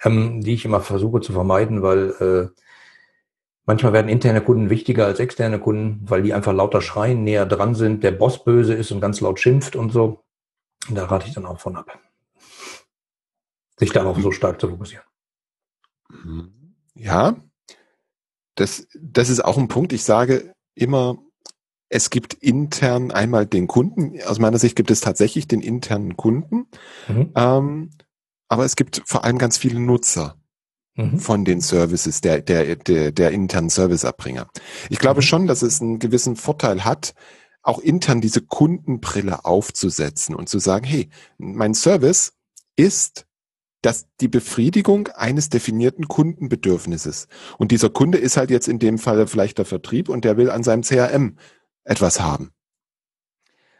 [0.03, 2.61] ähm, die ich immer versuche zu vermeiden, weil äh,
[3.67, 7.75] Manchmal werden interne Kunden wichtiger als externe Kunden, weil die einfach lauter schreien, näher dran
[7.75, 10.23] sind, der Boss böse ist und ganz laut schimpft und so.
[10.87, 11.99] Und da rate ich dann auch von ab.
[13.77, 15.03] Sich darauf so stark zu fokussieren.
[16.95, 17.35] Ja,
[18.55, 19.91] das, das ist auch ein Punkt.
[19.91, 21.17] Ich sage immer,
[21.89, 24.17] es gibt intern einmal den Kunden.
[24.25, 26.67] Aus meiner Sicht gibt es tatsächlich den internen Kunden.
[27.09, 27.33] Mhm.
[27.35, 27.89] Ähm,
[28.47, 30.39] aber es gibt vor allem ganz viele Nutzer
[30.97, 31.19] mhm.
[31.19, 34.47] von den Services der, der, der, der internen Serviceerbringer.
[34.89, 35.25] Ich glaube mhm.
[35.25, 37.13] schon, dass es einen gewissen Vorteil hat,
[37.61, 42.33] auch intern diese Kundenbrille aufzusetzen und zu sagen, hey, mein Service
[42.75, 43.27] ist
[43.81, 47.27] dass die Befriedigung eines definierten Kundenbedürfnisses.
[47.57, 50.49] Und dieser Kunde ist halt jetzt in dem Fall vielleicht der Vertrieb und der will
[50.49, 51.37] an seinem CRM
[51.83, 52.51] etwas haben.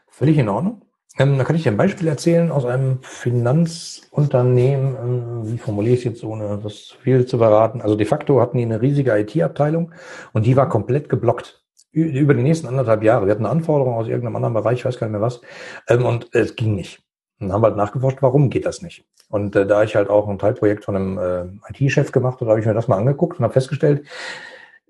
[0.06, 0.87] Völlig in Ordnung.
[1.18, 4.96] Ähm, da kann ich dir ein Beispiel erzählen aus einem Finanzunternehmen.
[4.96, 7.80] Ähm, wie formuliere ich es jetzt, ohne das viel zu beraten?
[7.80, 9.92] Also de facto hatten die eine riesige IT-Abteilung
[10.32, 11.64] und die war komplett geblockt.
[11.90, 13.26] Über die nächsten anderthalb Jahre.
[13.26, 15.40] Wir hatten eine Anforderung aus irgendeinem anderen Bereich, ich weiß gar nicht mehr was.
[15.88, 17.02] Ähm, und es ging nicht.
[17.40, 19.04] Und haben halt nachgeforscht, warum geht das nicht?
[19.28, 22.60] Und äh, da ich halt auch ein Teilprojekt von einem äh, IT-Chef gemacht habe, habe
[22.60, 24.06] ich mir das mal angeguckt und habe festgestellt,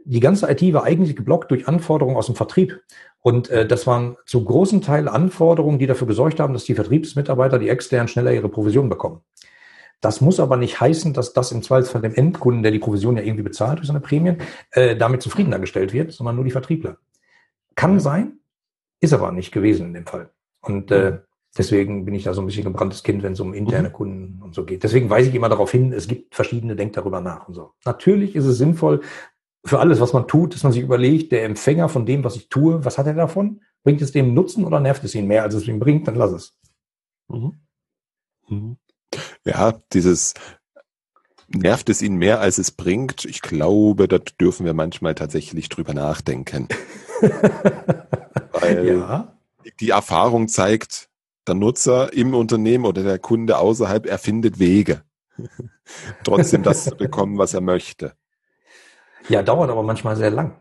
[0.09, 2.81] die ganze IT war eigentlich geblockt durch Anforderungen aus dem Vertrieb.
[3.21, 7.59] Und äh, das waren zu großen Teil Anforderungen, die dafür gesorgt haben, dass die Vertriebsmitarbeiter,
[7.59, 9.21] die extern schneller ihre Provision bekommen.
[10.01, 13.23] Das muss aber nicht heißen, dass das im Zweifelsfall dem Endkunden, der die Provision ja
[13.23, 14.39] irgendwie bezahlt durch seine Prämien,
[14.71, 16.97] äh, damit zufriedener gestellt wird, sondern nur die Vertriebler.
[17.75, 18.39] Kann sein,
[19.01, 20.31] ist aber nicht gewesen in dem Fall.
[20.63, 21.19] Und äh,
[21.57, 23.93] deswegen bin ich da so ein bisschen gebranntes Kind, wenn es um interne mhm.
[23.93, 24.85] Kunden und so geht.
[24.85, 27.73] Deswegen weise ich immer darauf hin, es gibt verschiedene, denkt darüber nach und so.
[27.85, 29.03] Natürlich ist es sinnvoll,
[29.65, 32.49] für alles, was man tut, dass man sich überlegt, der Empfänger von dem, was ich
[32.49, 33.63] tue, was hat er davon?
[33.83, 36.09] Bringt es dem Nutzen oder nervt es ihn mehr, als es ihm bringt?
[36.09, 36.57] Dann lass es.
[37.29, 37.61] Mhm.
[38.49, 38.77] Mhm.
[39.45, 40.35] Ja, dieses
[41.49, 43.25] nervt es ihn mehr, als es bringt.
[43.25, 46.69] Ich glaube, da dürfen wir manchmal tatsächlich drüber nachdenken.
[48.53, 49.39] Weil ja.
[49.81, 51.09] die Erfahrung zeigt,
[51.47, 55.03] der Nutzer im Unternehmen oder der Kunde außerhalb erfindet Wege,
[56.25, 58.13] trotzdem das zu bekommen, was er möchte.
[59.29, 60.57] Ja, dauert aber manchmal sehr lang.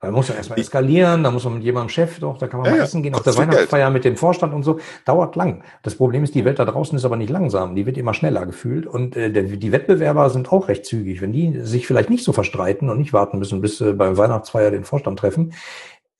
[0.00, 2.60] Weil man muss ja erstmal eskalieren, da muss man mit jemandem Chef doch, da kann
[2.60, 3.94] man ja, mal essen gehen, auf der Weihnachtsfeier Geld.
[3.94, 4.78] mit dem Vorstand und so.
[5.04, 5.64] Dauert lang.
[5.82, 7.74] Das Problem ist, die Welt da draußen ist aber nicht langsam.
[7.74, 8.86] Die wird immer schneller gefühlt.
[8.86, 11.20] Und äh, der, die Wettbewerber sind auch recht zügig.
[11.20, 14.70] Wenn die sich vielleicht nicht so verstreiten und nicht warten müssen, bis äh, beim Weihnachtsfeier
[14.70, 15.52] den Vorstand treffen,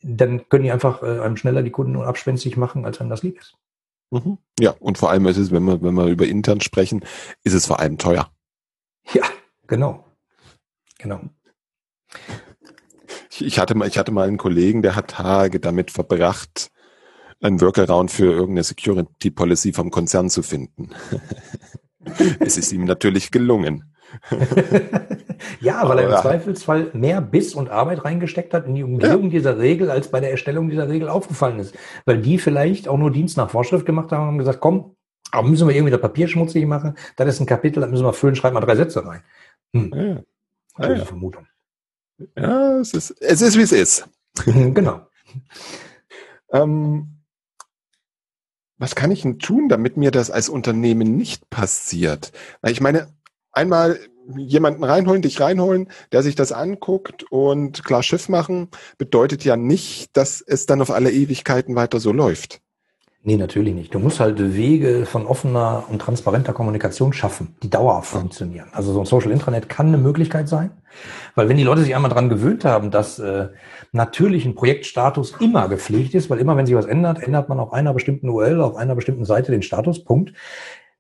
[0.02, 3.38] dann können die einfach äh, einem schneller die Kunden abspenstig machen, als einem das lieb
[3.38, 3.54] ist.
[4.10, 4.38] Mhm.
[4.58, 7.04] Ja, und vor allem ist es, wenn wir, wenn wir über intern sprechen,
[7.44, 8.28] ist es vor allem teuer.
[9.12, 9.22] Ja,
[9.68, 10.04] genau.
[10.98, 11.20] Genau.
[13.38, 16.70] Ich hatte mal, ich hatte mal einen Kollegen, der hat Tage damit verbracht,
[17.40, 20.90] einen Workaround für irgendeine Security Policy vom Konzern zu finden.
[22.40, 23.94] es ist ihm natürlich gelungen.
[25.60, 29.30] ja, weil er im Zweifelsfall mehr Biss und Arbeit reingesteckt hat in die Umgebung ja.
[29.30, 31.74] dieser Regel, als bei der Erstellung dieser Regel aufgefallen ist.
[32.06, 34.96] Weil die vielleicht auch nur Dienst nach Vorschrift gemacht haben und gesagt, komm,
[35.30, 38.14] aber müssen wir irgendwie das Papier schmutzig machen, das ist ein Kapitel, das müssen wir
[38.14, 39.22] füllen, schreib mal drei Sätze rein.
[39.74, 39.92] Hm.
[39.94, 40.22] Ja.
[40.74, 41.04] Also ja.
[41.04, 41.47] Vermutung.
[42.36, 44.08] Ja, es ist, es ist wie es ist.
[44.44, 45.06] genau.
[46.52, 47.18] ähm,
[48.78, 52.32] was kann ich denn tun, damit mir das als Unternehmen nicht passiert?
[52.60, 53.12] Weil ich meine,
[53.52, 53.98] einmal
[54.36, 60.16] jemanden reinholen, dich reinholen, der sich das anguckt und klar Schiff machen, bedeutet ja nicht,
[60.16, 62.60] dass es dann auf alle Ewigkeiten weiter so läuft.
[63.24, 63.92] Nee, natürlich nicht.
[63.92, 68.68] Du musst halt Wege von offener und transparenter Kommunikation schaffen, die dauerhaft funktionieren.
[68.72, 70.70] Also so ein Social Intranet kann eine Möglichkeit sein,
[71.34, 73.48] weil wenn die Leute sich einmal dran gewöhnt haben, dass äh,
[73.90, 77.72] natürlich ein Projektstatus immer gepflegt ist, weil immer wenn sich was ändert, ändert man auf
[77.72, 80.32] einer bestimmten URL, auf einer bestimmten Seite den Statuspunkt,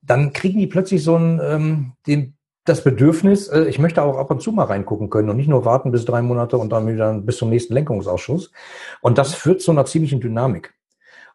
[0.02, 4.30] dann kriegen die plötzlich so ein, ähm, den, das Bedürfnis, äh, ich möchte auch ab
[4.32, 7.14] und zu mal reingucken können und nicht nur warten bis drei Monate und dann wieder
[7.14, 8.50] bis zum nächsten Lenkungsausschuss.
[9.00, 10.74] Und das führt zu einer ziemlichen Dynamik.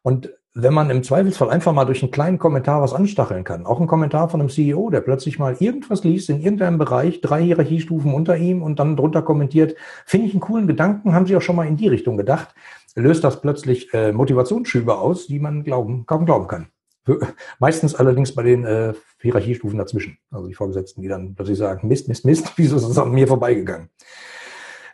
[0.02, 3.80] Und wenn man im Zweifelsfall einfach mal durch einen kleinen Kommentar was anstacheln kann, auch
[3.80, 8.14] ein Kommentar von einem CEO, der plötzlich mal irgendwas liest in irgendeinem Bereich, drei Hierarchiestufen
[8.14, 11.56] unter ihm und dann drunter kommentiert, finde ich einen coolen Gedanken, haben Sie auch schon
[11.56, 12.54] mal in die Richtung gedacht,
[12.96, 16.68] löst das plötzlich äh, Motivationsschübe aus, die man glauben, kaum glauben kann.
[17.60, 22.08] Meistens allerdings bei den äh, Hierarchiestufen dazwischen, also die Vorgesetzten, die dann plötzlich sagen, Mist,
[22.08, 23.90] Mist, Mist, wieso ist das an mir vorbeigegangen?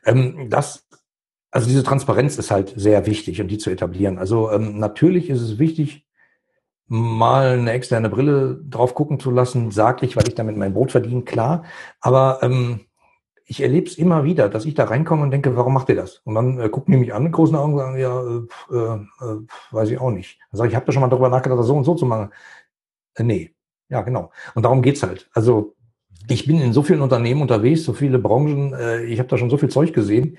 [0.06, 0.88] Ähm, das
[1.52, 4.18] also diese Transparenz ist halt sehr wichtig und die zu etablieren.
[4.18, 6.06] Also ähm, natürlich ist es wichtig,
[6.88, 10.92] mal eine externe Brille drauf gucken zu lassen, sag ich, weil ich damit mein Brot
[10.92, 11.64] verdiene, klar.
[12.02, 12.82] Aber ähm,
[13.46, 16.18] ich erlebe es immer wieder, dass ich da reinkomme und denke, warum macht ihr das?
[16.24, 19.48] Und dann äh, gucken die mich an mit großen Augen und sagen, ja, äh, äh,
[19.72, 20.40] weiß ich auch nicht.
[20.52, 22.06] Dann sage ich, ich habe da schon mal darüber nachgedacht, das so und so zu
[22.06, 22.32] machen.
[23.16, 23.56] Äh, nee,
[23.90, 24.32] ja, genau.
[24.54, 25.30] Und darum geht's halt.
[25.34, 25.76] Also
[26.30, 29.50] ich bin in so vielen Unternehmen unterwegs, so viele Branchen, äh, ich habe da schon
[29.50, 30.38] so viel Zeug gesehen.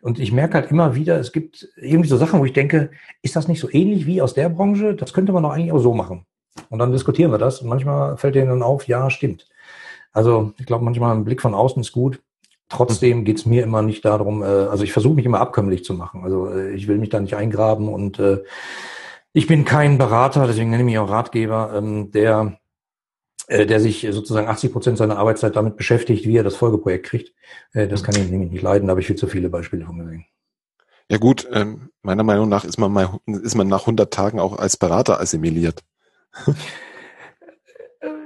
[0.00, 2.90] Und ich merke halt immer wieder, es gibt irgendwie so Sachen, wo ich denke,
[3.22, 4.94] ist das nicht so ähnlich wie aus der Branche?
[4.94, 6.26] Das könnte man doch eigentlich auch so machen.
[6.70, 7.60] Und dann diskutieren wir das.
[7.60, 9.48] Und manchmal fällt denen dann auf, ja, stimmt.
[10.12, 12.20] Also ich glaube, manchmal ein Blick von außen ist gut.
[12.68, 16.22] Trotzdem geht's mir immer nicht darum, äh, also ich versuche mich immer abkömmlich zu machen.
[16.24, 18.42] Also äh, ich will mich da nicht eingraben und äh,
[19.34, 22.58] ich bin kein Berater, deswegen nenne ich mich auch Ratgeber, ähm, der
[23.66, 27.34] der sich sozusagen 80 Prozent seiner Arbeitszeit damit beschäftigt, wie er das Folgeprojekt kriegt.
[27.72, 29.98] Äh, das kann ich nämlich nicht leiden, da habe ich viel zu viele Beispiele von
[29.98, 30.24] gesehen.
[31.08, 34.58] Ja gut, ähm, meiner Meinung nach ist man, mal, ist man nach 100 Tagen auch
[34.58, 35.82] als Berater assimiliert.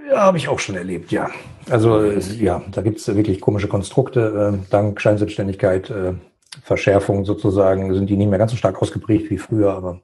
[0.09, 1.31] Ja, habe ich auch schon erlebt, ja.
[1.69, 4.55] Also ja, da gibt es wirklich komische Konstrukte.
[4.55, 6.15] Äh, dank Scheinselbstständigkeit, äh,
[6.63, 9.95] Verschärfung sozusagen, sind die nicht mehr ganz so stark ausgeprägt wie früher, aber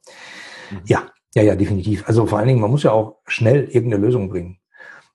[0.70, 0.80] mhm.
[0.86, 1.04] ja,
[1.34, 2.06] ja, ja, definitiv.
[2.06, 4.58] Also vor allen Dingen, man muss ja auch schnell irgendeine Lösung bringen.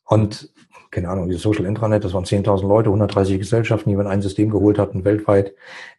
[0.08, 0.52] Und
[0.91, 4.50] keine Ahnung, dieses Social Intranet, das waren 10.000 Leute, 130 Gesellschaften, die man ein System
[4.50, 5.54] geholt hatten weltweit.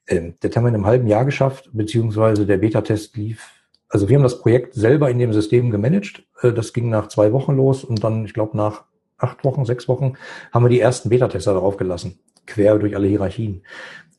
[0.07, 3.51] Ähm, das haben wir in einem halben Jahr geschafft, beziehungsweise der Beta-Test lief.
[3.89, 6.25] Also wir haben das Projekt selber in dem System gemanagt.
[6.41, 8.85] Äh, das ging nach zwei Wochen los und dann, ich glaube, nach
[9.19, 10.15] acht Wochen, sechs Wochen
[10.53, 13.63] haben wir die ersten Beta-Tester darauf gelassen, quer durch alle Hierarchien.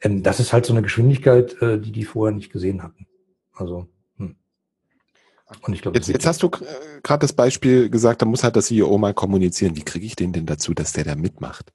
[0.02, 3.08] Ähm, das ist halt so eine Geschwindigkeit, äh, die die vorher nicht gesehen hatten.
[3.54, 3.88] Also
[5.62, 8.56] und ich glaube, jetzt, jetzt hast du äh, gerade das Beispiel gesagt, da muss halt
[8.56, 9.76] der CEO mal kommunizieren.
[9.76, 11.74] Wie kriege ich den denn dazu, dass der da mitmacht?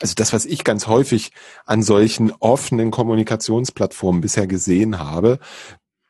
[0.00, 1.30] Also das, was ich ganz häufig
[1.64, 5.38] an solchen offenen Kommunikationsplattformen bisher gesehen habe,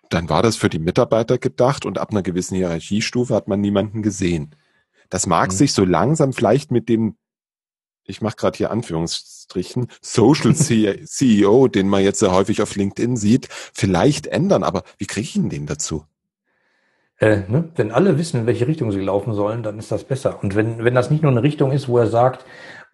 [0.09, 4.03] dann war das für die Mitarbeiter gedacht und ab einer gewissen Hierarchiestufe hat man niemanden
[4.03, 4.55] gesehen.
[5.11, 5.57] Das mag mhm.
[5.57, 7.17] sich so langsam vielleicht mit dem,
[8.05, 13.49] ich mache gerade hier Anführungsstrichen, Social CEO, den man jetzt sehr häufig auf LinkedIn sieht,
[13.51, 14.63] vielleicht ändern.
[14.63, 16.07] Aber wie kriege ich ihn den dazu?
[17.23, 17.69] Äh, ne?
[17.77, 20.43] Wenn alle wissen, in welche Richtung sie laufen sollen, dann ist das besser.
[20.43, 22.45] Und wenn, wenn das nicht nur eine Richtung ist, wo er sagt,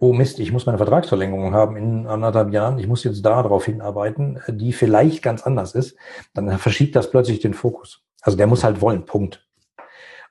[0.00, 3.64] oh Mist, ich muss meine Vertragsverlängerung haben in anderthalb Jahren, ich muss jetzt da darauf
[3.64, 5.96] hinarbeiten, die vielleicht ganz anders ist,
[6.34, 8.02] dann verschiebt das plötzlich den Fokus.
[8.20, 9.46] Also der muss halt wollen, Punkt.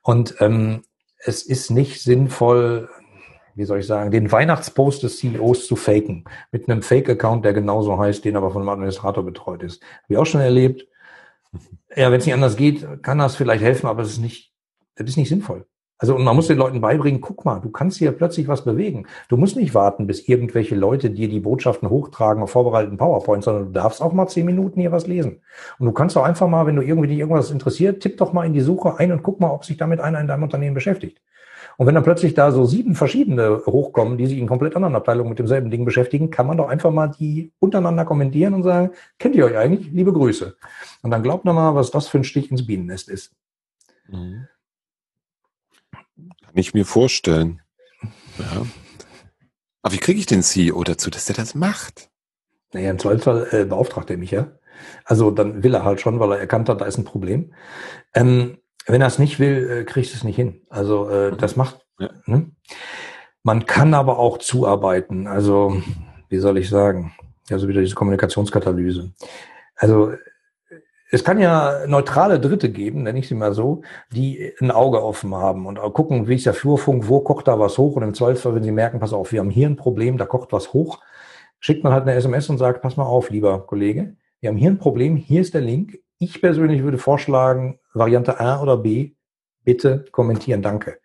[0.02, 0.84] Und ähm,
[1.18, 2.88] es ist nicht sinnvoll,
[3.56, 6.24] wie soll ich sagen, den Weihnachtspost des CEOs zu faken.
[6.52, 9.82] Mit einem Fake-Account, der genauso heißt, den aber von einem Administrator betreut ist.
[9.82, 10.86] Habe ich auch schon erlebt.
[11.96, 14.52] Ja, wenn es nicht anders geht, kann das vielleicht helfen, aber es ist nicht,
[14.96, 15.66] das ist nicht sinnvoll.
[16.00, 19.06] Also und man muss den Leuten beibringen, guck mal, du kannst hier plötzlich was bewegen.
[19.28, 23.66] Du musst nicht warten, bis irgendwelche Leute dir die Botschaften hochtragen auf vorbereiteten PowerPoint, sondern
[23.66, 25.42] du darfst auch mal zehn Minuten hier was lesen.
[25.80, 28.46] Und du kannst auch einfach mal, wenn du irgendwie dich irgendwas interessiert, tipp doch mal
[28.46, 31.20] in die Suche ein und guck mal, ob sich damit einer in deinem Unternehmen beschäftigt.
[31.78, 35.28] Und wenn dann plötzlich da so sieben verschiedene hochkommen, die sich in komplett anderen Abteilungen
[35.28, 39.36] mit demselben Ding beschäftigen, kann man doch einfach mal die untereinander kommentieren und sagen, kennt
[39.36, 39.92] ihr euch eigentlich?
[39.92, 40.56] Liebe Grüße.
[41.02, 43.32] Und dann glaubt man mal, was das für ein Stich ins Bienennest ist.
[44.08, 44.48] Mhm.
[46.16, 47.62] Kann ich mir vorstellen.
[48.38, 48.66] Ja.
[49.82, 52.10] Aber wie kriege ich den CEO dazu, dass der das macht?
[52.72, 54.50] Naja, im Zweifelsfall äh, beauftragt er mich ja.
[55.04, 57.54] Also dann will er halt schon, weil er erkannt hat, da ist ein Problem.
[58.14, 60.62] Ähm, wenn er es nicht will, äh, kriegst du es nicht hin.
[60.68, 61.86] Also äh, das macht.
[61.98, 62.10] Ja.
[62.26, 62.50] Ne?
[63.42, 65.26] Man kann aber auch zuarbeiten.
[65.26, 65.82] Also
[66.28, 67.14] wie soll ich sagen?
[67.50, 69.10] Also wieder diese Kommunikationskatalyse.
[69.76, 70.12] Also
[71.10, 75.34] es kann ja neutrale Dritte geben, nenne ich sie mal so, die ein Auge offen
[75.34, 78.54] haben und gucken, wie ist der Flurfunk, wo kocht da was hoch und im Zweifelsfall,
[78.54, 81.00] wenn sie merken, pass auf, wir haben hier ein Problem, da kocht was hoch,
[81.60, 84.70] schickt man halt eine SMS und sagt, pass mal auf, lieber Kollege, wir haben hier
[84.70, 89.12] ein Problem, hier ist der Link, ich persönlich würde vorschlagen, Variante A oder B,
[89.64, 90.98] bitte kommentieren, danke.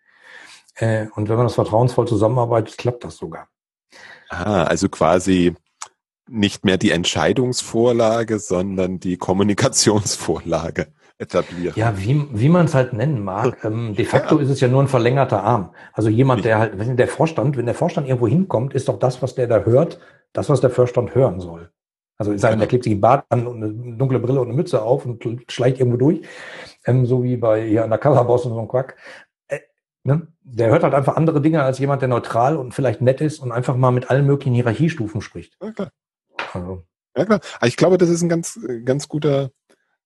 [0.76, 3.48] Äh, und wenn man das vertrauensvoll zusammenarbeitet, klappt das sogar.
[4.28, 5.54] Ah, also quasi
[6.28, 11.74] nicht mehr die Entscheidungsvorlage, sondern die Kommunikationsvorlage etablieren.
[11.76, 13.58] Ja, wie, wie man es halt nennen mag.
[13.64, 14.42] Ähm, de facto ja.
[14.42, 15.70] ist es ja nur ein verlängerter Arm.
[15.92, 19.22] Also jemand, der halt, wenn der Vorstand, wenn der Vorstand irgendwo hinkommt, ist doch das,
[19.22, 20.00] was der da hört,
[20.32, 21.70] das, was der Vorstand hören soll.
[22.16, 24.56] Also ich sage, der klebt sich ein Bart an und eine dunkle Brille und eine
[24.56, 26.22] Mütze auf und schleicht irgendwo durch.
[26.84, 28.96] Ähm, so wie bei hier Undercover-Boss und so ein Quack.
[29.48, 29.60] Äh,
[30.02, 30.28] ne?
[30.42, 33.52] Der hört halt einfach andere Dinge als jemand, der neutral und vielleicht nett ist und
[33.52, 35.56] einfach mal mit allen möglichen Hierarchiestufen spricht.
[35.62, 35.90] Ja, klar.
[36.52, 36.82] Also.
[37.16, 37.40] Ja, klar.
[37.56, 39.50] Aber ich glaube, das ist ein ganz, ganz guter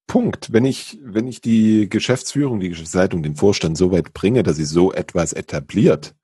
[0.07, 0.53] Punkt.
[0.53, 4.65] Wenn ich, wenn ich die Geschäftsführung, die Geschäftsleitung, den Vorstand so weit bringe, dass sie
[4.65, 6.15] so etwas etabliert,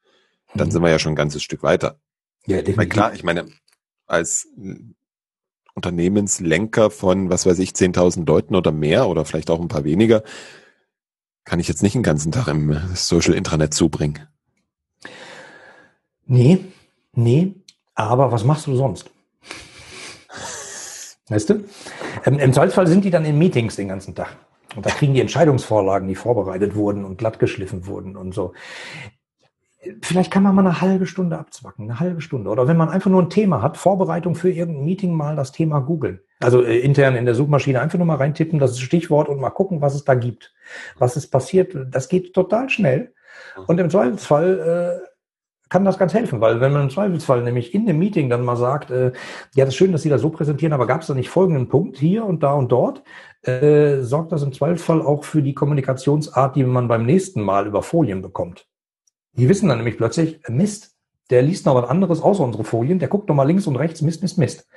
[0.54, 0.72] dann mhm.
[0.72, 2.00] sind wir ja schon ein ganzes Stück weiter.
[2.46, 2.76] Ja, definitiv.
[2.78, 3.46] Weil klar, ich meine,
[4.06, 4.48] als
[5.74, 10.22] Unternehmenslenker von, was weiß ich, 10.000 Leuten oder mehr oder vielleicht auch ein paar weniger,
[11.44, 14.20] kann ich jetzt nicht den ganzen Tag im Social Intranet zubringen.
[16.26, 16.64] Nee,
[17.12, 17.54] nee,
[17.94, 19.10] aber was machst du sonst?
[21.28, 21.64] Weißt du?
[22.24, 24.36] Ähm, Im Zweifelsfall sind die dann in Meetings den ganzen Tag.
[24.74, 28.54] Und da kriegen die Entscheidungsvorlagen, die vorbereitet wurden und glatt geschliffen wurden und so.
[30.02, 32.50] Vielleicht kann man mal eine halbe Stunde abzwacken, eine halbe Stunde.
[32.50, 35.80] Oder wenn man einfach nur ein Thema hat, Vorbereitung für irgendein Meeting, mal das Thema
[35.80, 36.20] googeln.
[36.40, 39.80] Also äh, intern in der Suchmaschine einfach nur mal reintippen, das Stichwort und mal gucken,
[39.80, 40.54] was es da gibt.
[40.98, 41.76] Was ist passiert.
[41.90, 43.12] Das geht total schnell.
[43.66, 45.14] Und im Zweifelsfall äh,
[45.68, 48.56] kann das ganz helfen, weil wenn man im Zweifelsfall nämlich in dem Meeting dann mal
[48.56, 49.12] sagt, äh,
[49.54, 51.68] ja, das ist schön, dass Sie das so präsentieren, aber gab es da nicht folgenden
[51.68, 53.02] Punkt hier und da und dort,
[53.42, 57.82] äh, sorgt das im Zweifelsfall auch für die Kommunikationsart, die man beim nächsten Mal über
[57.82, 58.66] Folien bekommt.
[59.36, 60.96] Die wissen dann nämlich plötzlich, Mist,
[61.30, 64.02] der liest noch was anderes außer unsere Folien, der guckt noch mal links und rechts,
[64.02, 64.68] Mist, Mist, Mist.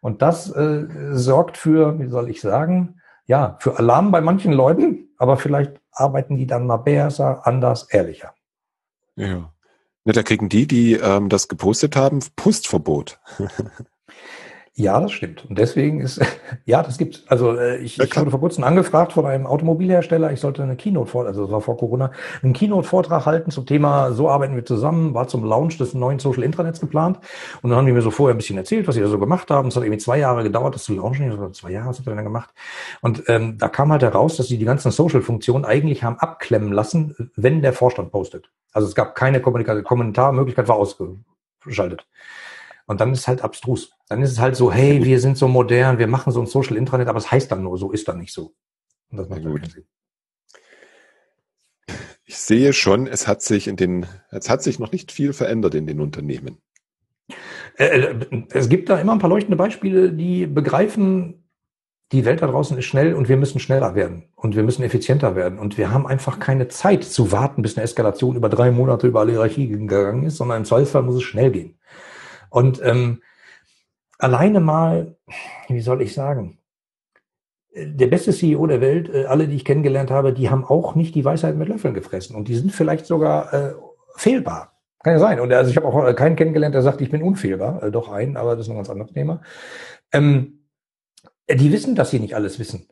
[0.00, 5.10] Und das äh, sorgt für, wie soll ich sagen, ja, für Alarm bei manchen Leuten,
[5.18, 8.34] aber vielleicht arbeiten die dann mal besser, anders, ehrlicher.
[9.16, 9.52] Ja.
[10.04, 13.20] Ja, da kriegen die, die ähm, das gepostet haben, Postverbot.
[14.76, 15.44] Ja, das stimmt.
[15.46, 16.20] Und deswegen ist,
[16.64, 17.24] ja, das gibt's.
[17.26, 20.76] Also äh, ich, ja, ich wurde vor kurzem angefragt von einem Automobilhersteller, ich sollte eine
[20.76, 22.12] Keynote vor, also das war vor Corona,
[22.42, 26.44] einen Keynote-Vortrag halten zum Thema, so arbeiten wir zusammen, war zum Launch des neuen Social
[26.44, 27.18] Intranets geplant.
[27.62, 29.50] Und dann haben die mir so vorher ein bisschen erzählt, was sie da so gemacht
[29.50, 29.68] haben.
[29.68, 31.30] Es hat irgendwie zwei Jahre gedauert, das zu launchen.
[31.30, 32.50] Ich so, zwei Jahre, was hat er denn gemacht?
[33.02, 37.30] Und ähm, da kam halt heraus, dass sie die ganzen Social-Funktionen eigentlich haben abklemmen lassen,
[37.34, 38.50] wenn der Vorstand postet.
[38.72, 42.06] Also es gab keine Kommunikation, Kommentarmöglichkeit war ausgeschaltet.
[42.90, 43.92] Und dann ist es halt abstrus.
[44.08, 46.76] Dann ist es halt so, hey, wir sind so modern, wir machen so ein Social
[46.76, 48.52] Intranet, aber es heißt dann nur, so ist dann nicht so.
[49.12, 49.64] Und das macht gut.
[49.70, 49.84] Sinn.
[52.24, 55.76] Ich sehe schon, es hat sich in den, es hat sich noch nicht viel verändert
[55.76, 56.58] in den Unternehmen.
[57.78, 61.44] Äh, äh, es gibt da immer ein paar leuchtende Beispiele, die begreifen,
[62.10, 65.36] die Welt da draußen ist schnell und wir müssen schneller werden und wir müssen effizienter
[65.36, 69.06] werden und wir haben einfach keine Zeit zu warten, bis eine Eskalation über drei Monate
[69.06, 71.78] über alle Hierarchie gegangen ist, sondern im Zweifelsfall muss es schnell gehen.
[72.50, 73.22] Und ähm,
[74.18, 75.16] alleine mal,
[75.68, 76.58] wie soll ich sagen,
[77.74, 81.14] der beste CEO der Welt, äh, alle, die ich kennengelernt habe, die haben auch nicht
[81.14, 83.74] die Weisheit mit Löffeln gefressen und die sind vielleicht sogar äh,
[84.16, 84.80] fehlbar.
[85.02, 85.40] Kann ja sein.
[85.40, 87.82] Und also ich habe auch äh, keinen kennengelernt, der sagt, ich bin unfehlbar.
[87.82, 89.40] Äh, doch einen, aber das ist ein ganz anderes Thema.
[90.12, 90.64] Ähm,
[91.48, 92.88] die wissen, dass sie nicht alles wissen.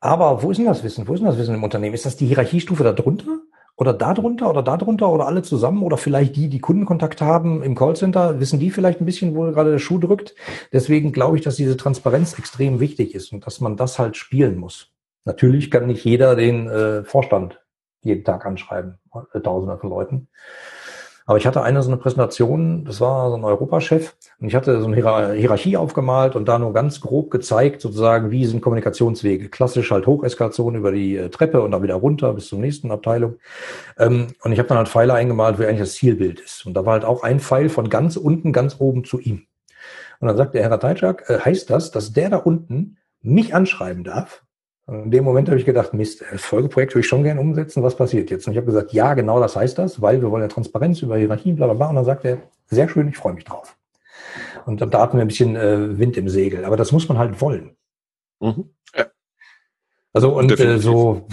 [0.00, 1.08] Aber wo ist denn das Wissen?
[1.08, 1.94] Wo ist denn das Wissen im Unternehmen?
[1.94, 3.40] Ist das die Hierarchiestufe da drunter?
[3.78, 8.40] Oder darunter oder darunter oder alle zusammen oder vielleicht die, die Kundenkontakt haben im Callcenter,
[8.40, 10.34] wissen die vielleicht ein bisschen, wo gerade der Schuh drückt.
[10.72, 14.58] Deswegen glaube ich, dass diese Transparenz extrem wichtig ist und dass man das halt spielen
[14.58, 14.90] muss.
[15.24, 17.60] Natürlich kann nicht jeder den äh, Vorstand
[18.02, 18.98] jeden Tag anschreiben,
[19.32, 20.28] äh, Tausende von Leuten.
[21.28, 24.80] Aber ich hatte eine so eine Präsentation, das war so ein Europachef, und ich hatte
[24.80, 24.96] so eine
[25.34, 29.50] Hierarchie aufgemalt und da nur ganz grob gezeigt, sozusagen, wie sind Kommunikationswege.
[29.50, 33.34] Klassisch halt Hocheskalation über die äh, Treppe und dann wieder runter bis zur nächsten Abteilung.
[33.98, 36.64] Ähm, und ich habe dann halt Pfeile eingemalt, wo eigentlich das Zielbild ist.
[36.64, 39.42] Und da war halt auch ein Pfeil von ganz unten, ganz oben zu ihm.
[40.20, 44.02] Und dann sagt der Herr Ratajczak, äh, heißt das, dass der da unten mich anschreiben
[44.02, 44.44] darf,
[44.88, 47.82] in dem Moment habe ich gedacht, Mist, das Folgeprojekt würde ich schon gerne umsetzen.
[47.82, 48.46] Was passiert jetzt?
[48.46, 51.18] Und ich habe gesagt, ja, genau das heißt das, weil wir wollen ja Transparenz über
[51.18, 51.88] Hierarchien, bla bla bla.
[51.90, 53.76] Und dann sagt er, sehr schön, ich freue mich drauf.
[54.64, 56.64] Und da hatten wir ein bisschen äh, Wind im Segel.
[56.64, 57.76] Aber das muss man halt wollen.
[58.40, 58.70] Mhm.
[58.96, 59.06] Ja.
[60.14, 61.26] Also und äh, so,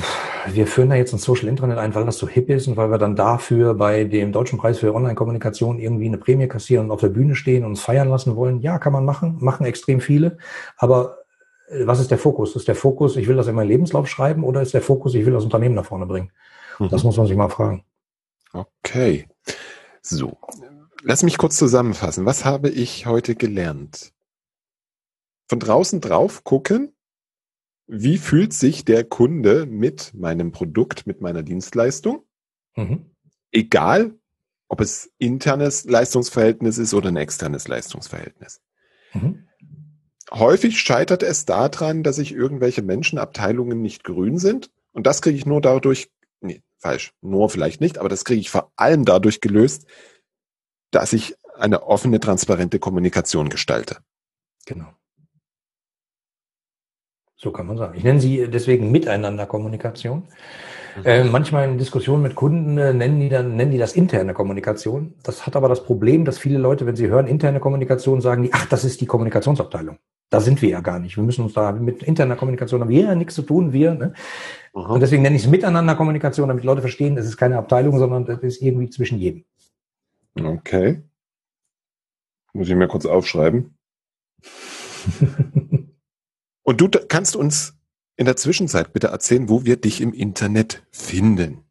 [0.47, 2.91] wir führen da jetzt ein Social Internet ein, weil das so hip ist und weil
[2.91, 7.01] wir dann dafür bei dem Deutschen Preis für Online-Kommunikation irgendwie eine Prämie kassieren und auf
[7.01, 8.59] der Bühne stehen und uns feiern lassen wollen.
[8.61, 10.37] Ja, kann man machen, machen extrem viele.
[10.77, 11.24] Aber äh,
[11.85, 12.55] was ist der Fokus?
[12.55, 15.25] Ist der Fokus, ich will das in meinen Lebenslauf schreiben oder ist der Fokus, ich
[15.25, 16.31] will das Unternehmen nach vorne bringen?
[16.79, 16.89] Mhm.
[16.89, 17.83] Das muss man sich mal fragen.
[18.53, 19.27] Okay.
[20.01, 20.37] So.
[21.01, 22.25] Lass mich kurz zusammenfassen.
[22.25, 24.11] Was habe ich heute gelernt?
[25.47, 26.95] Von draußen drauf gucken.
[27.87, 32.23] Wie fühlt sich der Kunde mit meinem Produkt, mit meiner Dienstleistung?
[32.75, 33.11] Mhm.
[33.51, 34.15] Egal,
[34.67, 38.61] ob es internes Leistungsverhältnis ist oder ein externes Leistungsverhältnis.
[39.13, 39.44] Mhm.
[40.31, 44.71] Häufig scheitert es daran, dass sich irgendwelche Menschenabteilungen nicht grün sind.
[44.91, 46.09] Und das kriege ich nur dadurch,
[46.41, 49.85] nee, falsch, nur vielleicht nicht, aber das kriege ich vor allem dadurch gelöst,
[50.91, 53.97] dass ich eine offene, transparente Kommunikation gestalte.
[54.65, 54.93] Genau.
[57.37, 57.97] So kann man sagen.
[57.97, 60.27] Ich nenne sie deswegen Miteinander-Kommunikation.
[61.03, 65.13] Äh, manchmal in Diskussionen mit Kunden äh, nennen die dann nennen die das interne Kommunikation.
[65.23, 68.53] Das hat aber das Problem, dass viele Leute, wenn sie hören interne Kommunikation, sagen die,
[68.53, 69.97] ach, das ist die Kommunikationsabteilung.
[70.29, 71.17] Da sind wir ja gar nicht.
[71.17, 73.93] Wir müssen uns da mit interner Kommunikation haben wir ja nichts zu tun, wir.
[73.93, 74.13] Ne?
[74.71, 78.27] Und deswegen nenne ich es Miteinander Kommunikation, damit Leute verstehen, es ist keine Abteilung, sondern
[78.27, 79.43] es ist irgendwie zwischen jedem.
[80.41, 81.03] Okay.
[82.53, 83.77] Muss ich mir kurz aufschreiben.
[86.63, 87.74] Und du kannst uns
[88.17, 91.63] in der Zwischenzeit bitte erzählen, wo wir dich im Internet finden.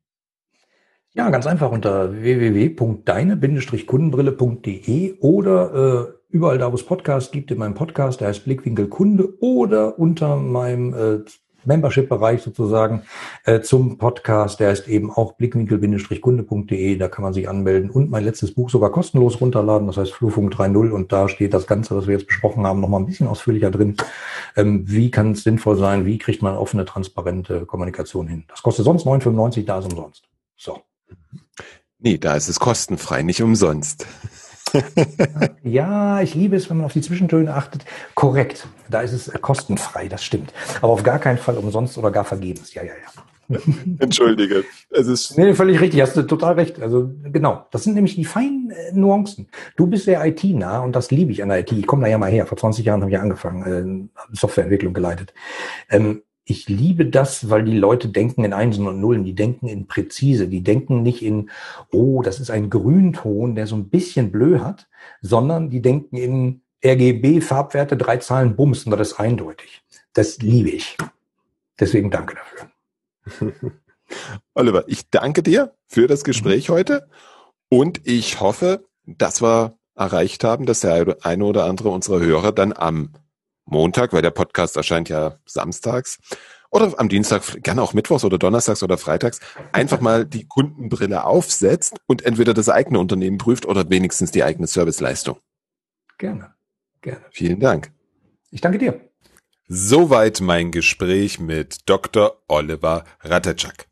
[1.14, 7.74] Ja, ganz einfach unter www.deine-kundenbrille.de oder äh, überall da, wo es Podcasts gibt, in meinem
[7.74, 11.20] Podcast, der heißt Blickwinkel Kunde oder unter meinem äh,
[11.66, 13.02] Membership-Bereich sozusagen
[13.44, 14.60] äh, zum Podcast.
[14.60, 16.96] Der ist eben auch blickwinkel-kunde.de.
[16.96, 19.86] Da kann man sich anmelden und mein letztes Buch sogar kostenlos runterladen.
[19.86, 23.00] Das heißt Flurfunk 3.0 und da steht das Ganze, was wir jetzt besprochen haben, nochmal
[23.00, 23.96] ein bisschen ausführlicher drin.
[24.56, 26.06] Ähm, wie kann es sinnvoll sein?
[26.06, 28.44] Wie kriegt man offene, transparente Kommunikation hin?
[28.48, 30.24] Das kostet sonst 9,95, da ist umsonst.
[30.56, 30.80] So.
[31.98, 34.06] Nee, da ist es kostenfrei, nicht umsonst.
[35.62, 37.84] Ja, ich liebe es, wenn man auf die Zwischentöne achtet.
[38.14, 38.66] Korrekt.
[38.90, 40.52] Da ist es kostenfrei, das stimmt.
[40.80, 42.74] Aber auf gar keinen Fall umsonst oder gar vergebens.
[42.74, 43.22] Ja, ja, ja.
[43.98, 44.64] Entschuldige.
[44.90, 46.80] Es ist nee, völlig richtig, hast du total recht.
[46.80, 49.48] Also genau, das sind nämlich die feinen äh, Nuancen.
[49.76, 51.72] Du bist sehr IT-nah und das liebe ich an der IT.
[51.72, 52.46] Ich komme da ja mal her.
[52.46, 55.34] Vor 20 Jahren habe ich angefangen, äh, Softwareentwicklung geleitet.
[55.90, 59.86] Ähm, ich liebe das, weil die Leute denken in Einsen und Nullen, die denken in
[59.86, 61.50] präzise, die denken nicht in,
[61.90, 64.86] oh, das ist ein Grünton, der so ein bisschen blö hat,
[65.22, 69.82] sondern die denken in RGB-Farbwerte, drei Zahlen, Bums, und das ist eindeutig.
[70.12, 70.98] Das liebe ich.
[71.80, 73.50] Deswegen danke dafür.
[74.54, 76.74] Oliver, ich danke dir für das Gespräch mhm.
[76.74, 77.08] heute
[77.70, 82.74] und ich hoffe, dass wir erreicht haben, dass der eine oder andere unserer Hörer dann
[82.74, 83.14] am
[83.64, 86.18] Montag, weil der Podcast erscheint ja samstags
[86.74, 89.38] oder am Dienstag, gerne auch mittwochs oder donnerstags oder freitags,
[89.70, 94.66] einfach mal die Kundenbrille aufsetzt und entweder das eigene Unternehmen prüft oder wenigstens die eigene
[94.66, 95.38] Serviceleistung.
[96.18, 96.52] Gerne,
[97.00, 97.24] gerne.
[97.30, 97.92] Vielen Dank.
[98.50, 99.00] Ich danke dir.
[99.68, 102.42] Soweit mein Gespräch mit Dr.
[102.48, 103.86] Oliver Ratajczak.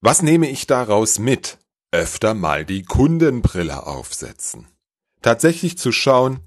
[0.00, 1.58] Was nehme ich daraus mit?
[1.92, 4.66] Öfter mal die Kundenbrille aufsetzen.
[5.22, 6.40] Tatsächlich zu schauen,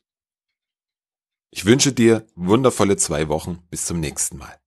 [1.51, 3.65] Ich wünsche dir wundervolle zwei Wochen.
[3.69, 4.62] Bis zum nächsten Mal.